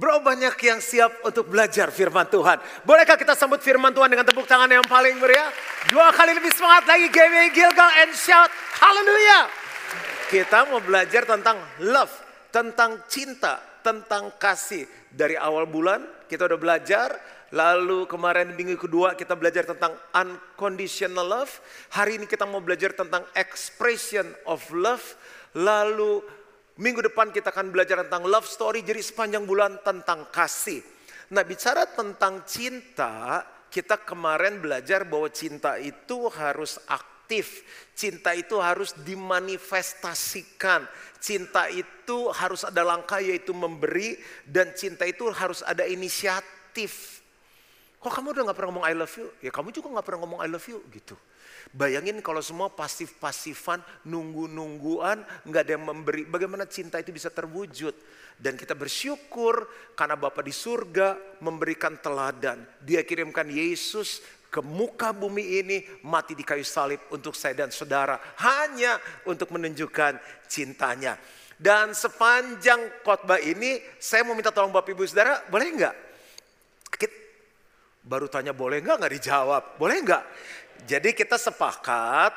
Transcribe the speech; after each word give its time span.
Bro 0.00 0.24
banyak 0.24 0.56
yang 0.64 0.80
siap 0.80 1.20
untuk 1.28 1.52
belajar 1.52 1.92
firman 1.92 2.24
Tuhan. 2.24 2.56
Bolehkah 2.88 3.20
kita 3.20 3.36
sambut 3.36 3.60
firman 3.60 3.92
Tuhan 3.92 4.08
dengan 4.08 4.24
tepuk 4.24 4.48
tangan 4.48 4.72
yang 4.72 4.80
paling 4.88 5.20
meriah? 5.20 5.52
Dua 5.92 6.08
kali 6.16 6.32
lebih 6.32 6.48
semangat 6.56 6.88
lagi. 6.88 7.12
Give 7.12 7.52
Gilgal 7.52 7.90
and 8.00 8.16
shout 8.16 8.48
hallelujah. 8.80 9.52
Kita 10.32 10.72
mau 10.72 10.80
belajar 10.80 11.28
tentang 11.28 11.60
love, 11.84 12.16
tentang 12.48 13.04
cinta, 13.12 13.60
tentang 13.84 14.40
kasih. 14.40 14.88
Dari 15.12 15.36
awal 15.36 15.68
bulan 15.68 16.00
kita 16.32 16.48
udah 16.48 16.56
belajar. 16.56 17.20
Lalu 17.52 18.08
kemarin 18.08 18.56
minggu 18.56 18.80
kedua 18.80 19.12
kita 19.12 19.36
belajar 19.36 19.68
tentang 19.68 19.92
unconditional 20.16 21.28
love. 21.28 21.60
Hari 21.92 22.16
ini 22.16 22.24
kita 22.24 22.48
mau 22.48 22.64
belajar 22.64 22.96
tentang 22.96 23.28
expression 23.36 24.24
of 24.48 24.64
love. 24.72 25.04
Lalu 25.52 26.39
Minggu 26.80 27.04
depan 27.04 27.28
kita 27.28 27.52
akan 27.52 27.76
belajar 27.76 28.00
tentang 28.08 28.24
love 28.24 28.48
story, 28.48 28.80
jadi 28.80 29.04
sepanjang 29.04 29.44
bulan 29.44 29.84
tentang 29.84 30.32
kasih. 30.32 30.80
Nah 31.28 31.44
bicara 31.44 31.84
tentang 31.84 32.40
cinta, 32.48 33.44
kita 33.68 34.00
kemarin 34.00 34.64
belajar 34.64 35.04
bahwa 35.04 35.28
cinta 35.28 35.76
itu 35.76 36.32
harus 36.32 36.80
aktif. 36.88 37.68
Cinta 37.92 38.32
itu 38.32 38.56
harus 38.56 38.96
dimanifestasikan. 38.96 40.88
Cinta 41.20 41.68
itu 41.68 42.32
harus 42.32 42.64
ada 42.64 42.80
langkah 42.80 43.20
yaitu 43.20 43.52
memberi. 43.52 44.16
Dan 44.48 44.72
cinta 44.72 45.04
itu 45.04 45.28
harus 45.30 45.60
ada 45.60 45.84
inisiatif. 45.84 47.20
Kok 48.00 48.08
kamu 48.08 48.32
udah 48.32 48.42
gak 48.48 48.56
pernah 48.56 48.70
ngomong 48.72 48.88
I 48.88 48.96
love 48.96 49.14
you? 49.20 49.28
Ya 49.44 49.52
kamu 49.52 49.68
juga 49.70 50.00
gak 50.00 50.06
pernah 50.08 50.24
ngomong 50.24 50.40
I 50.40 50.48
love 50.48 50.64
you 50.64 50.80
gitu. 50.96 51.12
Bayangin 51.70 52.18
kalau 52.18 52.42
semua 52.42 52.66
pasif-pasifan, 52.66 53.78
nunggu-nungguan, 54.02 55.22
nggak 55.46 55.62
ada 55.62 55.72
yang 55.78 55.86
memberi. 55.86 56.26
Bagaimana 56.26 56.66
cinta 56.66 56.98
itu 56.98 57.14
bisa 57.14 57.30
terwujud? 57.30 57.94
Dan 58.34 58.58
kita 58.58 58.74
bersyukur 58.74 59.70
karena 59.94 60.18
Bapa 60.18 60.42
di 60.42 60.50
surga 60.50 61.38
memberikan 61.38 61.94
teladan. 62.02 62.66
Dia 62.82 63.06
kirimkan 63.06 63.46
Yesus 63.46 64.18
ke 64.50 64.58
muka 64.58 65.14
bumi 65.14 65.62
ini 65.62 65.78
mati 66.02 66.34
di 66.34 66.42
kayu 66.42 66.66
salib 66.66 67.06
untuk 67.14 67.38
saya 67.38 67.54
dan 67.54 67.70
saudara. 67.70 68.18
Hanya 68.42 68.98
untuk 69.22 69.54
menunjukkan 69.54 70.18
cintanya. 70.50 71.14
Dan 71.54 71.94
sepanjang 71.94 73.04
khotbah 73.06 73.38
ini 73.38 73.78
saya 74.00 74.26
mau 74.26 74.34
minta 74.34 74.50
tolong 74.50 74.74
Bapak 74.74 74.90
Ibu 74.96 75.06
Saudara, 75.06 75.44
boleh 75.46 75.68
nggak? 75.76 75.96
Baru 78.00 78.32
tanya 78.32 78.56
boleh 78.56 78.80
nggak, 78.80 78.96
nggak 78.96 79.12
dijawab. 79.20 79.62
Boleh 79.76 80.00
nggak? 80.00 80.24
Jadi 80.84 81.12
kita 81.12 81.36
sepakat, 81.36 82.32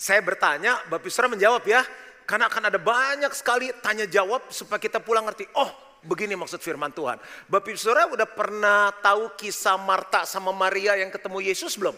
saya 0.00 0.20
bertanya, 0.24 0.80
Bapak 0.88 1.12
Saudara 1.12 1.36
menjawab 1.36 1.64
ya. 1.68 1.84
Karena 2.24 2.46
akan 2.46 2.70
ada 2.70 2.78
banyak 2.78 3.34
sekali 3.34 3.74
tanya 3.82 4.06
jawab 4.06 4.48
supaya 4.54 4.78
kita 4.78 5.02
pulang 5.02 5.26
ngerti. 5.26 5.50
Oh 5.58 5.90
begini 6.00 6.32
maksud 6.36 6.62
firman 6.62 6.94
Tuhan. 6.94 7.20
Bapak 7.50 7.76
Saudara 7.76 8.08
udah 8.08 8.28
pernah 8.28 8.94
tahu 9.04 9.36
kisah 9.36 9.76
Marta 9.76 10.24
sama 10.24 10.54
Maria 10.54 10.96
yang 10.96 11.12
ketemu 11.12 11.44
Yesus 11.44 11.76
belum? 11.76 11.96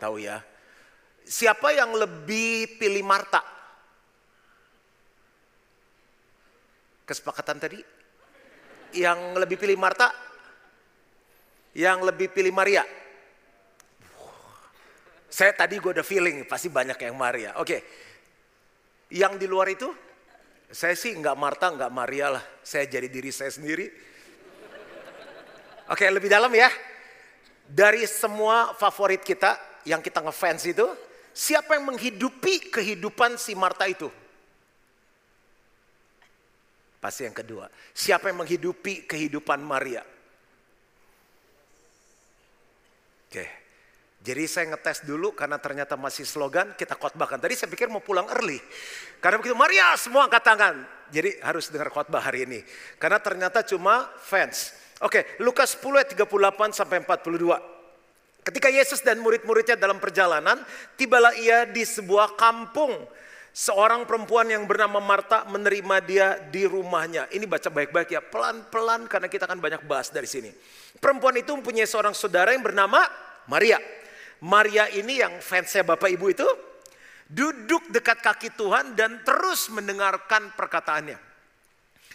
Tahu 0.00 0.22
ya. 0.22 0.40
Siapa 1.28 1.76
yang 1.76 1.92
lebih 1.92 2.80
pilih 2.80 3.04
Marta? 3.04 3.44
Kesepakatan 7.04 7.58
tadi? 7.60 7.80
Yang 8.96 9.18
lebih 9.36 9.56
pilih 9.60 9.76
Marta? 9.76 10.08
Yang 11.76 11.98
lebih 12.08 12.32
pilih 12.32 12.52
Maria? 12.54 12.86
Saya 15.28 15.52
tadi 15.52 15.76
gue 15.76 15.92
udah 15.92 16.06
feeling 16.06 16.48
pasti 16.48 16.72
banyak 16.72 16.96
yang 16.96 17.16
Maria. 17.16 17.60
Oke, 17.60 17.84
yang 19.12 19.36
di 19.36 19.44
luar 19.44 19.68
itu 19.68 19.88
saya 20.68 20.92
sih 20.92 21.16
nggak 21.16 21.36
Marta 21.36 21.68
nggak 21.72 21.92
Maria 21.92 22.32
lah. 22.32 22.44
Saya 22.64 22.88
jadi 22.88 23.08
diri 23.08 23.32
saya 23.32 23.52
sendiri. 23.52 23.88
Oke 25.88 26.04
lebih 26.08 26.28
dalam 26.28 26.52
ya. 26.52 26.68
Dari 27.68 28.04
semua 28.08 28.72
favorit 28.76 29.20
kita 29.20 29.56
yang 29.84 30.00
kita 30.00 30.24
ngefans 30.24 30.64
itu, 30.68 30.88
siapa 31.36 31.76
yang 31.76 31.92
menghidupi 31.92 32.72
kehidupan 32.72 33.36
si 33.36 33.52
Marta 33.52 33.84
itu? 33.84 34.08
Pasti 36.98 37.28
yang 37.28 37.36
kedua. 37.36 37.68
Siapa 37.92 38.32
yang 38.32 38.44
menghidupi 38.44 39.04
kehidupan 39.04 39.60
Maria? 39.60 40.00
Oke. 43.28 43.57
Jadi 44.18 44.50
saya 44.50 44.74
ngetes 44.74 45.06
dulu 45.06 45.30
karena 45.30 45.62
ternyata 45.62 45.94
masih 45.94 46.26
slogan 46.26 46.74
kita 46.74 46.98
khotbahkan. 46.98 47.38
Tadi 47.38 47.54
saya 47.54 47.70
pikir 47.70 47.86
mau 47.86 48.02
pulang 48.02 48.26
early. 48.34 48.58
Karena 49.22 49.38
begitu 49.38 49.54
Maria 49.54 49.94
semua 49.94 50.26
angkat 50.26 50.42
tangan. 50.42 50.74
Jadi 51.08 51.38
harus 51.40 51.70
dengar 51.70 51.88
khotbah 51.94 52.20
hari 52.20 52.44
ini. 52.44 52.60
Karena 52.98 53.22
ternyata 53.22 53.62
cuma 53.62 54.10
fans. 54.18 54.74
Oke, 54.98 55.38
Lukas 55.38 55.78
10 55.78 56.02
ayat 56.02 56.10
38 56.18 56.74
sampai 56.74 56.98
42. 57.06 57.78
Ketika 58.42 58.68
Yesus 58.72 59.04
dan 59.04 59.22
murid-muridnya 59.22 59.78
dalam 59.78 60.02
perjalanan, 60.02 60.58
tibalah 60.98 61.36
ia 61.38 61.68
di 61.68 61.86
sebuah 61.86 62.34
kampung. 62.34 62.96
Seorang 63.54 64.06
perempuan 64.06 64.46
yang 64.50 64.64
bernama 64.64 65.02
Marta 65.02 65.46
menerima 65.46 65.96
dia 66.02 66.26
di 66.48 66.66
rumahnya. 66.66 67.30
Ini 67.30 67.44
baca 67.46 67.70
baik-baik 67.70 68.08
ya, 68.14 68.22
pelan-pelan 68.22 69.06
karena 69.06 69.28
kita 69.30 69.46
akan 69.46 69.58
banyak 69.58 69.82
bahas 69.86 70.10
dari 70.10 70.26
sini. 70.26 70.50
Perempuan 70.98 71.36
itu 71.38 71.54
mempunyai 71.54 71.86
seorang 71.86 72.14
saudara 72.14 72.54
yang 72.54 72.62
bernama 72.62 73.02
Maria. 73.50 73.78
Maria 74.44 74.86
ini 74.90 75.18
yang 75.18 75.42
fansnya 75.42 75.82
Bapak 75.82 76.10
Ibu 76.10 76.26
itu 76.30 76.48
duduk 77.28 77.90
dekat 77.92 78.22
kaki 78.22 78.54
Tuhan 78.54 78.94
dan 78.94 79.20
terus 79.26 79.68
mendengarkan 79.68 80.54
perkataannya. 80.54 81.18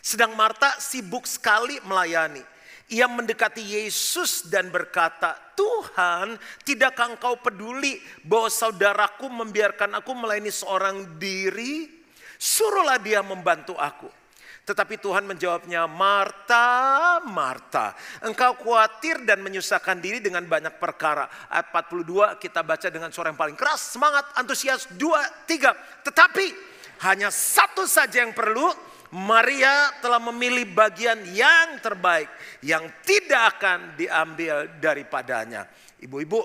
Sedang 0.03 0.35
Marta 0.35 0.79
sibuk 0.79 1.23
sekali 1.23 1.79
melayani. 1.88 2.44
Ia 2.91 3.07
mendekati 3.07 3.63
Yesus 3.63 4.51
dan 4.51 4.67
berkata, 4.67 5.39
Tuhan 5.56 6.35
tidakkah 6.67 7.16
engkau 7.16 7.39
peduli 7.39 7.95
bahwa 8.28 8.51
saudaraku 8.51 9.31
membiarkan 9.31 9.95
aku 10.03 10.12
melayani 10.12 10.51
seorang 10.51 11.16
diri? 11.16 11.88
Suruhlah 12.35 13.00
dia 13.00 13.23
membantu 13.23 13.79
aku. 13.79 14.22
Tetapi 14.63 14.96
Tuhan 14.96 15.28
menjawabnya, 15.28 15.91
Marta, 15.91 17.19
Marta, 17.28 17.91
engkau 18.24 18.56
khawatir 18.56 19.28
dan 19.28 19.44
menyusahkan 19.44 20.00
diri 20.00 20.24
dengan 20.24 20.47
banyak 20.47 20.79
perkara. 20.79 21.28
Ayat 21.51 21.68
42 21.75 22.40
kita 22.40 22.63
baca 22.63 22.88
dengan 22.88 23.12
suara 23.12 23.35
yang 23.35 23.40
paling 23.40 23.59
keras, 23.59 23.91
semangat, 23.91 24.24
antusias, 24.40 24.88
dua, 24.96 25.19
tiga. 25.44 25.75
Tetapi 26.07 26.56
hanya 27.03 27.28
satu 27.28 27.84
saja 27.84 28.24
yang 28.24 28.31
perlu, 28.31 28.72
Maria 29.13 29.91
telah 30.00 30.24
memilih 30.31 30.72
bagian 30.72 31.19
yang 31.35 31.84
terbaik, 31.84 32.31
yang 32.63 32.88
tidak 33.03 33.59
akan 33.59 34.00
diambil 34.00 34.72
daripadanya. 34.80 35.68
Ibu-ibu, 36.00 36.40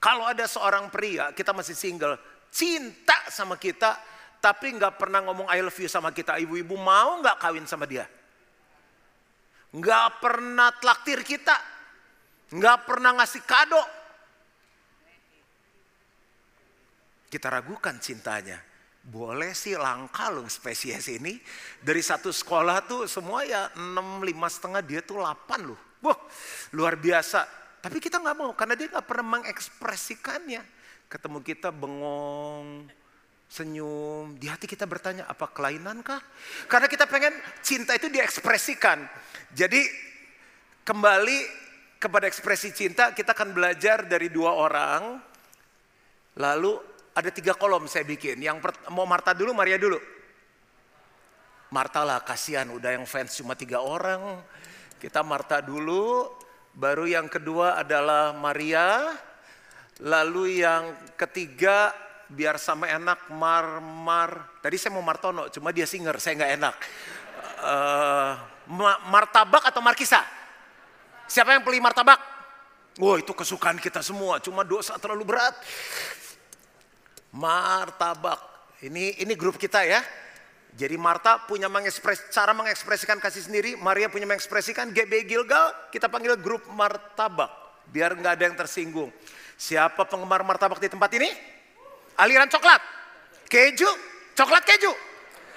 kalau 0.00 0.24
ada 0.24 0.48
seorang 0.48 0.88
pria, 0.88 1.36
kita 1.36 1.52
masih 1.52 1.76
single, 1.76 2.16
cinta 2.48 3.14
sama 3.28 3.60
kita, 3.60 4.07
tapi 4.38 4.70
nggak 4.78 4.94
pernah 4.98 5.18
ngomong 5.26 5.50
I 5.50 5.58
love 5.62 5.78
you 5.78 5.90
sama 5.90 6.14
kita. 6.14 6.38
Ibu-ibu 6.38 6.78
mau 6.78 7.18
nggak 7.18 7.42
kawin 7.42 7.66
sama 7.66 7.84
dia? 7.90 8.06
Nggak 9.74 10.22
pernah 10.22 10.70
traktir 10.78 11.20
kita. 11.26 11.56
Nggak 12.54 12.78
pernah 12.88 13.18
ngasih 13.18 13.42
kado. 13.44 13.82
Kita 17.28 17.52
ragukan 17.52 18.00
cintanya. 18.00 18.56
Boleh 19.04 19.52
sih 19.52 19.76
langka 19.76 20.32
loh 20.32 20.48
spesies 20.48 21.12
ini. 21.12 21.36
Dari 21.82 22.00
satu 22.00 22.32
sekolah 22.32 22.88
tuh 22.88 23.04
semua 23.04 23.44
ya 23.44 23.68
6, 23.76 24.24
5 24.24 24.54
setengah 24.54 24.80
dia 24.80 25.00
tuh 25.04 25.20
8 25.20 25.68
loh. 25.68 25.80
Wah 26.00 26.16
luar 26.72 26.96
biasa. 26.96 27.44
Tapi 27.78 28.00
kita 28.00 28.22
nggak 28.22 28.36
mau 28.38 28.50
karena 28.56 28.74
dia 28.78 28.88
nggak 28.88 29.06
pernah 29.06 29.38
mengekspresikannya. 29.38 30.62
Ketemu 31.08 31.38
kita 31.40 31.72
bengong, 31.72 32.84
senyum, 33.48 34.36
di 34.36 34.44
hati 34.46 34.68
kita 34.68 34.84
bertanya, 34.84 35.24
apa 35.24 35.48
kelainan 35.48 36.04
kah? 36.04 36.20
Karena 36.68 36.84
kita 36.84 37.08
pengen 37.08 37.32
cinta 37.64 37.96
itu 37.96 38.12
diekspresikan. 38.12 39.08
Jadi 39.56 39.80
kembali 40.84 41.38
kepada 41.96 42.28
ekspresi 42.28 42.70
cinta, 42.76 43.16
kita 43.16 43.32
akan 43.32 43.56
belajar 43.56 44.04
dari 44.04 44.28
dua 44.28 44.52
orang. 44.52 45.16
Lalu 46.38 46.72
ada 47.16 47.30
tiga 47.32 47.56
kolom 47.56 47.88
saya 47.90 48.04
bikin. 48.06 48.38
Yang 48.38 48.62
mau 48.92 49.08
Marta 49.08 49.32
dulu, 49.32 49.56
Maria 49.56 49.80
dulu. 49.80 49.98
Marta 51.72 52.04
lah, 52.04 52.20
kasihan 52.22 52.68
udah 52.68 52.94
yang 52.94 53.08
fans 53.08 53.34
cuma 53.36 53.56
tiga 53.56 53.80
orang. 53.80 54.44
Kita 55.00 55.24
Marta 55.24 55.64
dulu, 55.64 56.30
baru 56.76 57.08
yang 57.08 57.26
kedua 57.32 57.80
adalah 57.80 58.36
Maria. 58.36 59.16
Lalu 59.98 60.62
yang 60.62 60.94
ketiga 61.18 61.90
biar 62.28 62.60
sama 62.60 62.84
enak 62.84 63.32
mar 63.32 63.80
mar 63.80 64.60
tadi 64.60 64.76
saya 64.76 64.92
mau 64.92 65.00
martono 65.00 65.48
cuma 65.48 65.72
dia 65.72 65.88
singer 65.88 66.20
saya 66.20 66.36
nggak 66.36 66.52
enak 66.60 66.74
uh, 67.64 68.32
martabak 69.08 69.64
atau 69.64 69.80
markisa 69.80 70.20
siapa 71.24 71.56
yang 71.56 71.64
beli 71.64 71.80
martabak 71.80 72.20
Wah 72.98 73.14
itu 73.14 73.30
kesukaan 73.30 73.78
kita 73.80 74.04
semua 74.04 74.42
cuma 74.44 74.60
dosa 74.66 74.92
terlalu 75.00 75.24
berat 75.24 75.54
martabak 77.32 78.42
ini 78.84 79.16
ini 79.24 79.32
grup 79.32 79.56
kita 79.56 79.82
ya 79.88 80.04
Jadi 80.78 80.94
Marta 80.94 81.42
punya 81.42 81.66
mengekspres, 81.66 82.30
cara 82.30 82.54
mengekspresikan 82.54 83.18
kasih 83.18 83.50
sendiri, 83.50 83.74
Maria 83.74 84.06
punya 84.06 84.30
mengekspresikan 84.30 84.94
GB 84.94 85.26
Gilgal, 85.26 85.74
kita 85.90 86.06
panggil 86.06 86.38
grup 86.38 86.62
martabak. 86.70 87.50
Biar 87.90 88.14
nggak 88.14 88.32
ada 88.38 88.44
yang 88.46 88.54
tersinggung. 88.54 89.10
Siapa 89.58 90.06
penggemar 90.06 90.46
martabak 90.46 90.78
di 90.78 90.86
tempat 90.86 91.10
ini? 91.18 91.34
Aliran 92.18 92.50
coklat, 92.50 92.82
keju, 93.46 93.90
coklat 94.34 94.64
keju. 94.66 94.92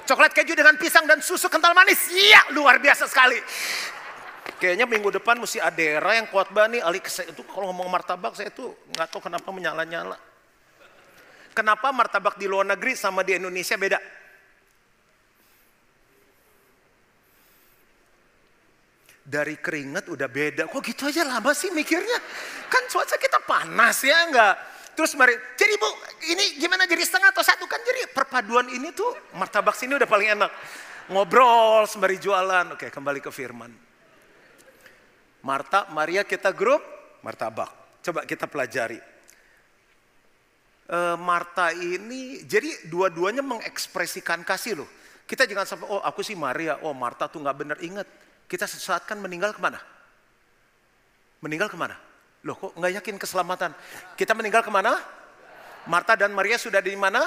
Coklat 0.05 0.33
keju 0.33 0.53
dengan 0.57 0.77
pisang 0.77 1.05
dan 1.05 1.21
susu 1.21 1.49
kental 1.49 1.73
manis. 1.77 2.09
Iya, 2.09 2.53
luar 2.57 2.81
biasa 2.81 3.05
sekali. 3.05 3.37
Kayaknya 4.57 4.85
minggu 4.85 5.09
depan 5.21 5.41
mesti 5.41 5.57
Adera 5.57 6.17
yang 6.17 6.29
kuat 6.29 6.53
nih. 6.53 6.81
Ali 6.81 7.01
saya 7.05 7.33
itu 7.33 7.41
kalau 7.45 7.69
ngomong 7.73 7.89
martabak 7.89 8.37
saya 8.37 8.53
itu 8.53 8.69
nggak 8.93 9.07
tahu 9.09 9.25
kenapa 9.29 9.49
menyala-nyala. 9.49 10.17
Kenapa 11.53 11.89
martabak 11.89 12.37
di 12.37 12.45
luar 12.45 12.69
negeri 12.69 12.93
sama 12.93 13.25
di 13.25 13.37
Indonesia 13.37 13.77
beda? 13.77 13.99
dari 19.31 19.55
keringat 19.55 20.11
udah 20.11 20.27
beda. 20.27 20.67
Kok 20.67 20.81
gitu 20.83 21.07
aja 21.07 21.23
lama 21.23 21.55
sih 21.55 21.71
mikirnya? 21.71 22.19
Kan 22.67 22.83
cuaca 22.91 23.15
kita 23.15 23.39
panas 23.47 24.03
ya 24.03 24.27
enggak? 24.27 24.55
Terus 24.91 25.15
mari, 25.15 25.33
jadi 25.55 25.73
bu 25.79 25.87
ini 26.35 26.59
gimana 26.59 26.83
jadi 26.83 27.01
setengah 27.01 27.31
atau 27.31 27.43
satu 27.43 27.63
kan 27.65 27.79
jadi 27.79 28.11
perpaduan 28.11 28.67
ini 28.67 28.91
tuh 28.91 29.07
martabak 29.39 29.73
sini 29.73 29.95
udah 29.95 30.09
paling 30.09 30.35
enak. 30.35 30.51
Ngobrol 31.11 31.87
sembari 31.87 32.19
jualan. 32.19 32.75
Oke 32.75 32.91
kembali 32.91 33.19
ke 33.23 33.31
firman. 33.31 33.71
Marta, 35.41 35.89
Maria 35.89 36.21
kita 36.21 36.53
grup 36.53 36.83
martabak. 37.25 37.71
Coba 38.01 38.25
kita 38.29 38.45
pelajari. 38.45 38.99
E, 40.85 40.99
Marta 41.17 41.73
ini, 41.73 42.45
jadi 42.45 42.85
dua-duanya 42.85 43.41
mengekspresikan 43.41 44.45
kasih 44.45 44.83
loh. 44.83 44.89
Kita 45.25 45.47
jangan 45.47 45.65
sampai, 45.65 45.87
oh 45.89 46.01
aku 46.03 46.21
sih 46.21 46.37
Maria, 46.37 46.77
oh 46.85 46.93
Marta 46.93 47.25
tuh 47.25 47.41
nggak 47.41 47.57
benar. 47.57 47.77
Ingat, 47.81 48.05
kita 48.45 48.69
sesaat 48.69 49.07
kan 49.09 49.17
meninggal 49.17 49.55
ke 49.55 49.61
mana? 49.63 49.81
Meninggal 51.41 51.71
ke 51.71 51.77
mana? 51.79 51.97
Loh 52.41 52.57
kok 52.57 52.73
nggak 52.73 52.93
yakin 53.01 53.15
keselamatan? 53.21 53.71
Kita 54.17 54.33
meninggal 54.33 54.65
ke 54.65 54.71
mana? 54.73 54.97
Marta 55.85 56.17
dan 56.17 56.33
Maria 56.33 56.57
sudah 56.57 56.81
di 56.81 56.93
mana? 56.97 57.21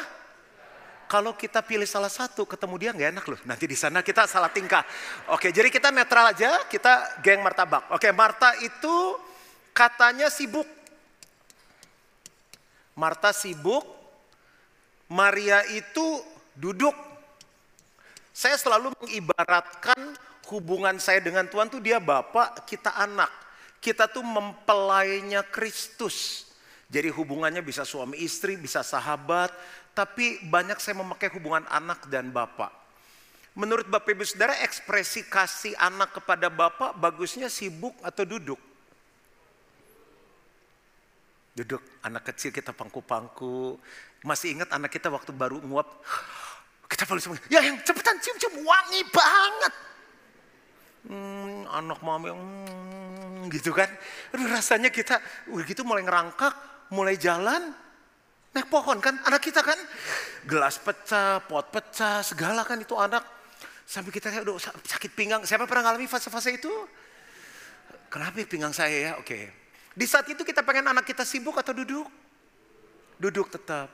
Kalau 1.05 1.37
kita 1.37 1.61
pilih 1.61 1.87
salah 1.87 2.08
satu, 2.08 2.49
ketemu 2.49 2.75
dia 2.81 2.90
nggak 2.90 3.11
enak 3.14 3.26
loh. 3.28 3.40
Nanti 3.44 3.69
di 3.69 3.76
sana 3.76 4.00
kita 4.00 4.25
salah 4.26 4.49
tingkah. 4.50 4.82
Oke, 5.31 5.52
jadi 5.52 5.69
kita 5.69 5.93
netral 5.93 6.32
aja, 6.32 6.64
kita 6.66 7.20
geng 7.20 7.44
martabak. 7.44 7.93
Oke, 7.93 8.11
Marta 8.11 8.56
itu 8.58 9.20
katanya 9.76 10.32
sibuk. 10.32 10.66
Marta 12.96 13.31
sibuk, 13.37 13.84
Maria 15.12 15.62
itu 15.70 16.25
duduk. 16.56 16.96
Saya 18.34 18.58
selalu 18.58 18.90
mengibaratkan 18.99 20.19
hubungan 20.50 20.99
saya 20.99 21.22
dengan 21.22 21.46
Tuhan 21.46 21.70
tuh 21.70 21.84
dia 21.84 22.00
bapak, 22.00 22.64
kita 22.67 22.96
anak. 22.96 23.44
Kita 23.84 24.08
tuh 24.08 24.25
mempelainya 24.25 25.44
Kristus. 25.44 26.48
Jadi 26.88 27.12
hubungannya 27.12 27.60
bisa 27.60 27.84
suami 27.84 28.16
istri, 28.25 28.56
bisa 28.56 28.81
sahabat, 28.81 29.52
tapi 29.92 30.40
banyak 30.48 30.81
saya 30.81 30.96
memakai 30.96 31.28
hubungan 31.36 31.69
anak 31.69 32.08
dan 32.08 32.32
bapak. 32.32 32.72
Menurut 33.54 33.86
Bapak 33.86 34.16
Ibu 34.16 34.26
Saudara, 34.26 34.56
ekspresi 34.66 35.28
kasih 35.31 35.78
anak 35.78 36.19
kepada 36.19 36.50
bapak 36.50 36.98
bagusnya 36.98 37.46
sibuk 37.46 37.94
atau 38.02 38.26
duduk? 38.26 38.58
Duduk, 41.54 41.78
anak 42.02 42.34
kecil 42.34 42.50
kita 42.50 42.75
pangku-pangku. 42.75 43.78
Masih 44.26 44.58
ingat 44.58 44.75
anak 44.75 44.90
kita 44.90 45.06
waktu 45.06 45.31
baru 45.31 45.62
nguap, 45.62 45.86
kita 46.94 47.10
paling 47.10 47.25
ya 47.50 47.58
yang 47.64 47.81
cepetan 47.82 48.14
cium-cium 48.20 48.54
wangi 48.62 49.02
banget 49.08 49.75
hmm, 51.08 51.66
anak 51.72 51.98
mami 52.04 52.31
hmm, 52.31 53.24
gitu 53.49 53.73
kan. 53.73 53.88
Aduh 54.32 54.49
rasanya 54.49 54.88
kita 54.88 55.19
udah 55.50 55.64
gitu 55.64 55.82
mulai 55.82 56.05
ngerangkak, 56.05 56.55
mulai 56.93 57.19
jalan, 57.19 57.73
naik 58.55 58.69
pohon 58.70 59.02
kan 59.02 59.19
anak 59.26 59.43
kita 59.43 59.61
kan. 59.61 59.76
Gelas 60.44 60.79
pecah, 60.79 61.43
pot 61.44 61.69
pecah, 61.73 62.23
segala 62.23 62.62
kan 62.62 62.79
itu 62.79 62.94
anak. 62.94 63.25
Sampai 63.85 64.12
kita 64.12 64.32
udah 64.44 64.56
sakit 64.81 65.12
pinggang. 65.12 65.44
Siapa 65.44 65.69
pernah 65.69 65.93
ngalami 65.93 66.08
fase-fase 66.08 66.56
itu? 66.56 66.73
Kenapa 68.08 68.41
pinggang 68.49 68.73
saya 68.73 69.12
ya? 69.12 69.12
Oke. 69.20 69.52
Di 69.94 70.06
saat 70.08 70.26
itu 70.26 70.41
kita 70.43 70.64
pengen 70.64 70.88
anak 70.91 71.05
kita 71.05 71.26
sibuk 71.26 71.55
atau 71.61 71.76
duduk? 71.76 72.08
Duduk 73.20 73.52
tetap. 73.52 73.93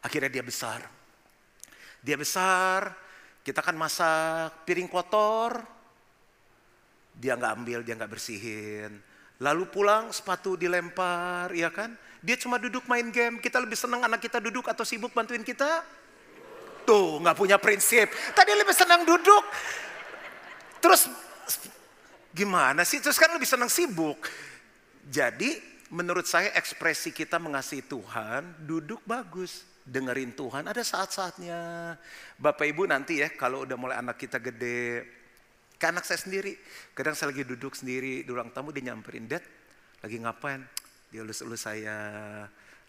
Akhirnya 0.00 0.30
dia 0.30 0.44
besar. 0.46 0.86
Dia 2.00 2.14
besar, 2.14 2.94
kita 3.42 3.62
kan 3.62 3.74
masak 3.74 4.66
piring 4.66 4.86
kotor, 4.86 5.75
dia 7.16 7.32
nggak 7.34 7.52
ambil, 7.56 7.80
dia 7.80 7.94
nggak 7.96 8.12
bersihin. 8.12 9.00
Lalu 9.40 9.64
pulang 9.68 10.12
sepatu 10.12 10.56
dilempar, 10.56 11.52
ya 11.52 11.72
kan? 11.72 11.92
Dia 12.20 12.36
cuma 12.40 12.56
duduk 12.56 12.84
main 12.88 13.08
game. 13.12 13.40
Kita 13.40 13.60
lebih 13.60 13.76
senang 13.76 14.04
anak 14.04 14.20
kita 14.20 14.40
duduk 14.40 14.68
atau 14.68 14.84
sibuk 14.84 15.12
bantuin 15.12 15.44
kita? 15.44 15.84
Tuh 16.84 17.20
nggak 17.20 17.36
punya 17.36 17.56
prinsip. 17.60 18.08
Tadi 18.32 18.52
lebih 18.56 18.72
senang 18.72 19.04
duduk. 19.04 19.44
Terus 20.80 21.08
gimana 22.32 22.84
sih? 22.84 23.00
Terus 23.00 23.16
kan 23.20 23.32
lebih 23.32 23.48
senang 23.48 23.68
sibuk. 23.68 24.24
Jadi 25.06 25.60
menurut 25.92 26.26
saya 26.26 26.52
ekspresi 26.56 27.12
kita 27.12 27.36
mengasihi 27.38 27.84
Tuhan, 27.84 28.64
duduk 28.64 29.04
bagus. 29.04 29.64
Dengerin 29.86 30.34
Tuhan, 30.34 30.66
ada 30.66 30.82
saat-saatnya. 30.82 31.94
Bapak 32.42 32.66
Ibu 32.66 32.90
nanti 32.90 33.22
ya 33.22 33.30
kalau 33.30 33.62
udah 33.62 33.78
mulai 33.78 33.94
anak 34.02 34.18
kita 34.18 34.42
gede, 34.42 35.06
ke 35.76 35.84
anak 35.88 36.04
saya 36.08 36.20
sendiri. 36.20 36.56
Kadang 36.96 37.12
saya 37.12 37.32
lagi 37.32 37.44
duduk 37.44 37.76
sendiri 37.76 38.24
di 38.24 38.30
ruang 38.32 38.50
tamu 38.52 38.72
dia 38.72 38.92
nyamperin, 38.92 39.28
Dad 39.28 39.44
lagi 40.00 40.16
ngapain? 40.20 40.60
Dia 41.12 41.22
elus-elus 41.22 41.62
saya, 41.62 41.96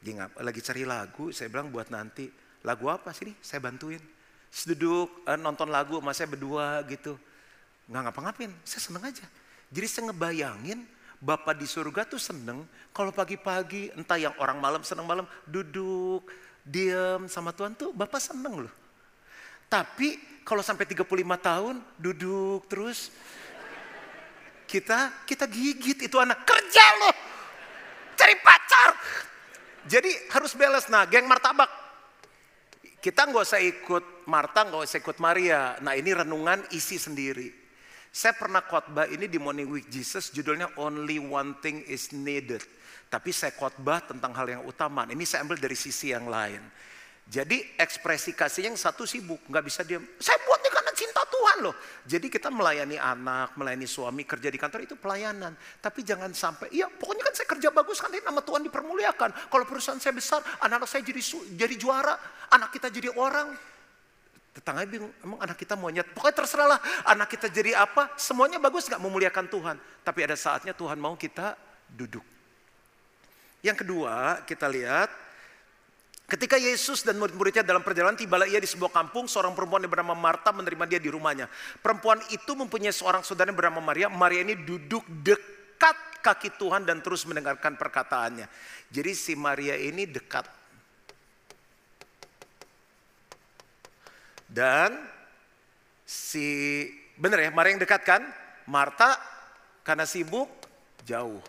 lagi, 0.02 0.12
ngap, 0.18 0.32
lagi 0.42 0.62
cari 0.64 0.84
lagu, 0.84 1.30
saya 1.32 1.48
bilang 1.52 1.70
buat 1.70 1.88
nanti. 1.94 2.28
Lagu 2.66 2.90
apa 2.90 3.14
sih 3.14 3.30
nih? 3.32 3.38
Saya 3.40 3.60
bantuin. 3.62 4.02
Terus 4.50 4.66
duduk 4.74 5.24
uh, 5.28 5.38
nonton 5.38 5.70
lagu 5.70 6.02
sama 6.02 6.12
saya 6.16 6.28
berdua 6.32 6.82
gitu. 6.90 7.16
Nggak 7.88 8.12
ngapa-ngapain, 8.12 8.52
saya 8.68 8.82
seneng 8.84 9.04
aja. 9.06 9.26
Jadi 9.72 9.88
saya 9.88 10.04
ngebayangin 10.12 10.80
Bapak 11.18 11.58
di 11.58 11.66
surga 11.66 12.06
tuh 12.06 12.22
seneng 12.22 12.62
kalau 12.94 13.10
pagi-pagi 13.10 13.90
entah 13.98 14.22
yang 14.22 14.38
orang 14.38 14.62
malam 14.62 14.86
seneng 14.86 15.10
malam 15.10 15.26
duduk, 15.50 16.30
diam 16.62 17.26
sama 17.26 17.50
Tuhan 17.58 17.74
tuh 17.74 17.90
Bapak 17.90 18.22
seneng 18.22 18.68
loh. 18.68 18.74
Tapi 19.66 20.37
kalau 20.48 20.64
sampai 20.64 20.88
35 20.88 21.04
tahun 21.44 21.76
duduk 22.00 22.72
terus. 22.72 23.12
Kita 24.64 25.28
kita 25.28 25.48
gigit 25.48 26.08
itu 26.08 26.16
anak 26.20 26.48
kerja 26.48 26.86
loh 27.04 27.16
cari 28.16 28.36
pacar. 28.40 28.90
Jadi 29.88 30.12
harus 30.32 30.52
balance 30.56 30.88
nah 30.88 31.04
geng 31.08 31.28
martabak. 31.28 31.68
Kita 33.00 33.28
nggak 33.28 33.44
usah 33.44 33.60
ikut 33.60 34.28
Marta 34.28 34.68
nggak 34.68 34.84
usah 34.88 35.00
ikut 35.00 35.20
Maria. 35.24 35.80
Nah 35.80 35.96
ini 35.96 36.12
renungan 36.12 36.64
isi 36.76 37.00
sendiri. 37.00 37.48
Saya 38.12 38.36
pernah 38.36 38.64
khotbah 38.64 39.08
ini 39.08 39.32
di 39.32 39.40
Morning 39.40 39.68
Week 39.68 39.88
Jesus 39.88 40.32
judulnya 40.32 40.76
Only 40.80 41.20
One 41.20 41.60
Thing 41.64 41.84
Is 41.88 42.12
Needed. 42.12 42.64
Tapi 43.08 43.32
saya 43.32 43.56
khotbah 43.56 44.04
tentang 44.04 44.36
hal 44.36 44.48
yang 44.52 44.64
utama. 44.68 45.08
Ini 45.08 45.24
saya 45.24 45.48
ambil 45.48 45.60
dari 45.60 45.76
sisi 45.80 46.12
yang 46.12 46.28
lain 46.28 46.60
jadi 47.28 47.76
ekspresi 47.76 48.32
kasih 48.32 48.72
yang 48.72 48.80
satu 48.80 49.04
sibuk, 49.04 49.44
nggak 49.52 49.64
bisa 49.68 49.84
diam. 49.84 50.00
Saya 50.16 50.40
buat 50.48 50.64
ini 50.64 50.72
karena 50.72 50.92
cinta 50.96 51.22
Tuhan 51.28 51.58
loh. 51.60 51.76
Jadi 52.08 52.32
kita 52.32 52.48
melayani 52.48 52.96
anak, 52.96 53.52
melayani 53.60 53.84
suami, 53.84 54.24
kerja 54.24 54.48
di 54.48 54.56
kantor 54.56 54.88
itu 54.88 54.96
pelayanan. 54.96 55.52
Tapi 55.84 56.08
jangan 56.08 56.32
sampai, 56.32 56.72
iya 56.72 56.88
pokoknya 56.88 57.28
kan 57.28 57.34
saya 57.36 57.48
kerja 57.52 57.70
bagus 57.76 58.00
kan 58.00 58.16
nama 58.16 58.40
Tuhan 58.40 58.64
dipermuliakan. 58.72 59.52
Kalau 59.52 59.66
perusahaan 59.68 60.00
saya 60.00 60.16
besar, 60.16 60.40
anak-anak 60.64 60.88
saya 60.88 61.04
jadi 61.04 61.20
jadi 61.52 61.76
juara, 61.76 62.16
anak 62.48 62.72
kita 62.72 62.88
jadi 62.88 63.12
orang. 63.12 63.52
Tetangga 64.56 64.88
bingung, 64.88 65.12
emang 65.20 65.44
anak 65.44 65.60
kita 65.60 65.76
monyet. 65.76 66.08
Pokoknya 66.16 66.36
terserahlah 66.48 66.80
anak 67.12 67.28
kita 67.28 67.52
jadi 67.52 67.76
apa, 67.76 68.16
semuanya 68.16 68.56
bagus 68.56 68.88
nggak 68.88 69.04
memuliakan 69.04 69.52
Tuhan. 69.52 69.76
Tapi 70.08 70.20
ada 70.24 70.40
saatnya 70.40 70.72
Tuhan 70.72 70.96
mau 70.96 71.20
kita 71.20 71.60
duduk. 71.92 72.24
Yang 73.60 73.84
kedua 73.84 74.48
kita 74.48 74.72
lihat 74.72 75.27
Ketika 76.28 76.60
Yesus 76.60 77.08
dan 77.08 77.16
murid-muridnya 77.16 77.64
dalam 77.64 77.80
perjalanan 77.80 78.20
tibalah 78.20 78.44
ia 78.44 78.60
di 78.60 78.68
sebuah 78.68 78.92
kampung, 78.92 79.32
seorang 79.32 79.56
perempuan 79.56 79.88
yang 79.88 79.96
bernama 79.96 80.12
Marta 80.12 80.52
menerima 80.52 80.84
dia 80.84 81.00
di 81.00 81.08
rumahnya. 81.08 81.48
Perempuan 81.80 82.20
itu 82.36 82.52
mempunyai 82.52 82.92
seorang 82.92 83.24
saudara 83.24 83.48
yang 83.48 83.56
bernama 83.56 83.80
Maria. 83.80 84.12
Maria 84.12 84.44
ini 84.44 84.60
duduk 84.60 85.08
dekat 85.24 85.96
kaki 86.20 86.60
Tuhan 86.60 86.84
dan 86.84 87.00
terus 87.00 87.24
mendengarkan 87.24 87.80
perkataannya. 87.80 88.44
Jadi 88.92 89.12
si 89.16 89.40
Maria 89.40 89.80
ini 89.80 90.04
dekat. 90.04 90.44
Dan 94.52 95.00
si 96.04 96.84
benar 97.16 97.40
ya, 97.40 97.56
Maria 97.56 97.72
yang 97.72 97.84
dekat 97.88 98.04
kan? 98.04 98.28
Marta 98.68 99.16
karena 99.88 100.04
sibuk 100.04 100.52
jauh. 101.08 101.40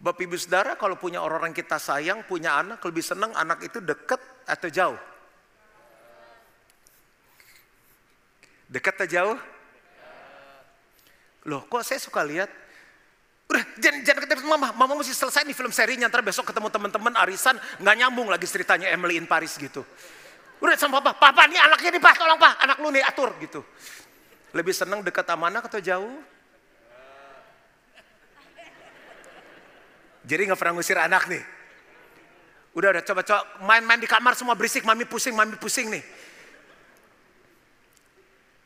Bapak 0.00 0.24
ibu 0.24 0.36
saudara 0.40 0.80
kalau 0.80 0.96
punya 0.96 1.20
orang-orang 1.20 1.52
kita 1.52 1.76
sayang, 1.76 2.24
punya 2.24 2.56
anak, 2.56 2.80
lebih 2.88 3.04
senang 3.04 3.36
anak 3.36 3.60
itu 3.60 3.84
dekat 3.84 4.20
atau 4.48 4.68
jauh? 4.72 5.00
Dekat 8.64 8.96
atau 8.96 9.08
jauh? 9.12 9.38
Loh 11.44 11.68
kok 11.68 11.84
saya 11.84 12.00
suka 12.00 12.24
lihat 12.24 12.48
Udah 13.50 13.66
jangan, 13.82 14.00
jangan 14.06 14.20
ketemu 14.30 14.46
mama, 14.46 14.70
mama 14.78 14.92
mesti 15.02 15.10
selesai 15.10 15.42
nih 15.42 15.58
film 15.58 15.74
serinya, 15.74 16.06
ntar 16.06 16.22
besok 16.22 16.54
ketemu 16.54 16.70
teman-teman 16.70 17.10
arisan, 17.18 17.58
nggak 17.82 17.96
nyambung 17.98 18.30
lagi 18.30 18.46
ceritanya 18.46 18.94
Emily 18.94 19.18
in 19.18 19.26
Paris 19.26 19.58
gitu. 19.58 19.82
Udah 20.62 20.78
sama 20.78 21.02
papa, 21.02 21.18
papa 21.18 21.50
nih 21.50 21.58
anaknya 21.58 21.98
nih 21.98 22.02
pak, 22.04 22.14
tolong 22.14 22.38
pak, 22.38 22.62
anak 22.62 22.78
lu 22.78 22.94
nih 22.94 23.02
atur 23.02 23.34
gitu. 23.42 23.66
Lebih 24.54 24.70
seneng 24.70 25.02
dekat 25.02 25.26
sama 25.26 25.50
anak 25.50 25.66
atau 25.66 25.82
jauh? 25.82 26.22
Jadi 30.30 30.46
nggak 30.46 30.60
pernah 30.62 30.78
ngusir 30.78 30.94
anak 30.94 31.26
nih. 31.26 31.42
Udah 32.78 32.94
udah 32.94 33.02
coba 33.02 33.26
coba 33.26 33.42
main-main 33.66 33.98
di 33.98 34.06
kamar 34.06 34.38
semua 34.38 34.54
berisik, 34.54 34.86
mami 34.86 35.02
pusing, 35.02 35.34
mami 35.34 35.58
pusing 35.58 35.90
nih. 35.90 36.04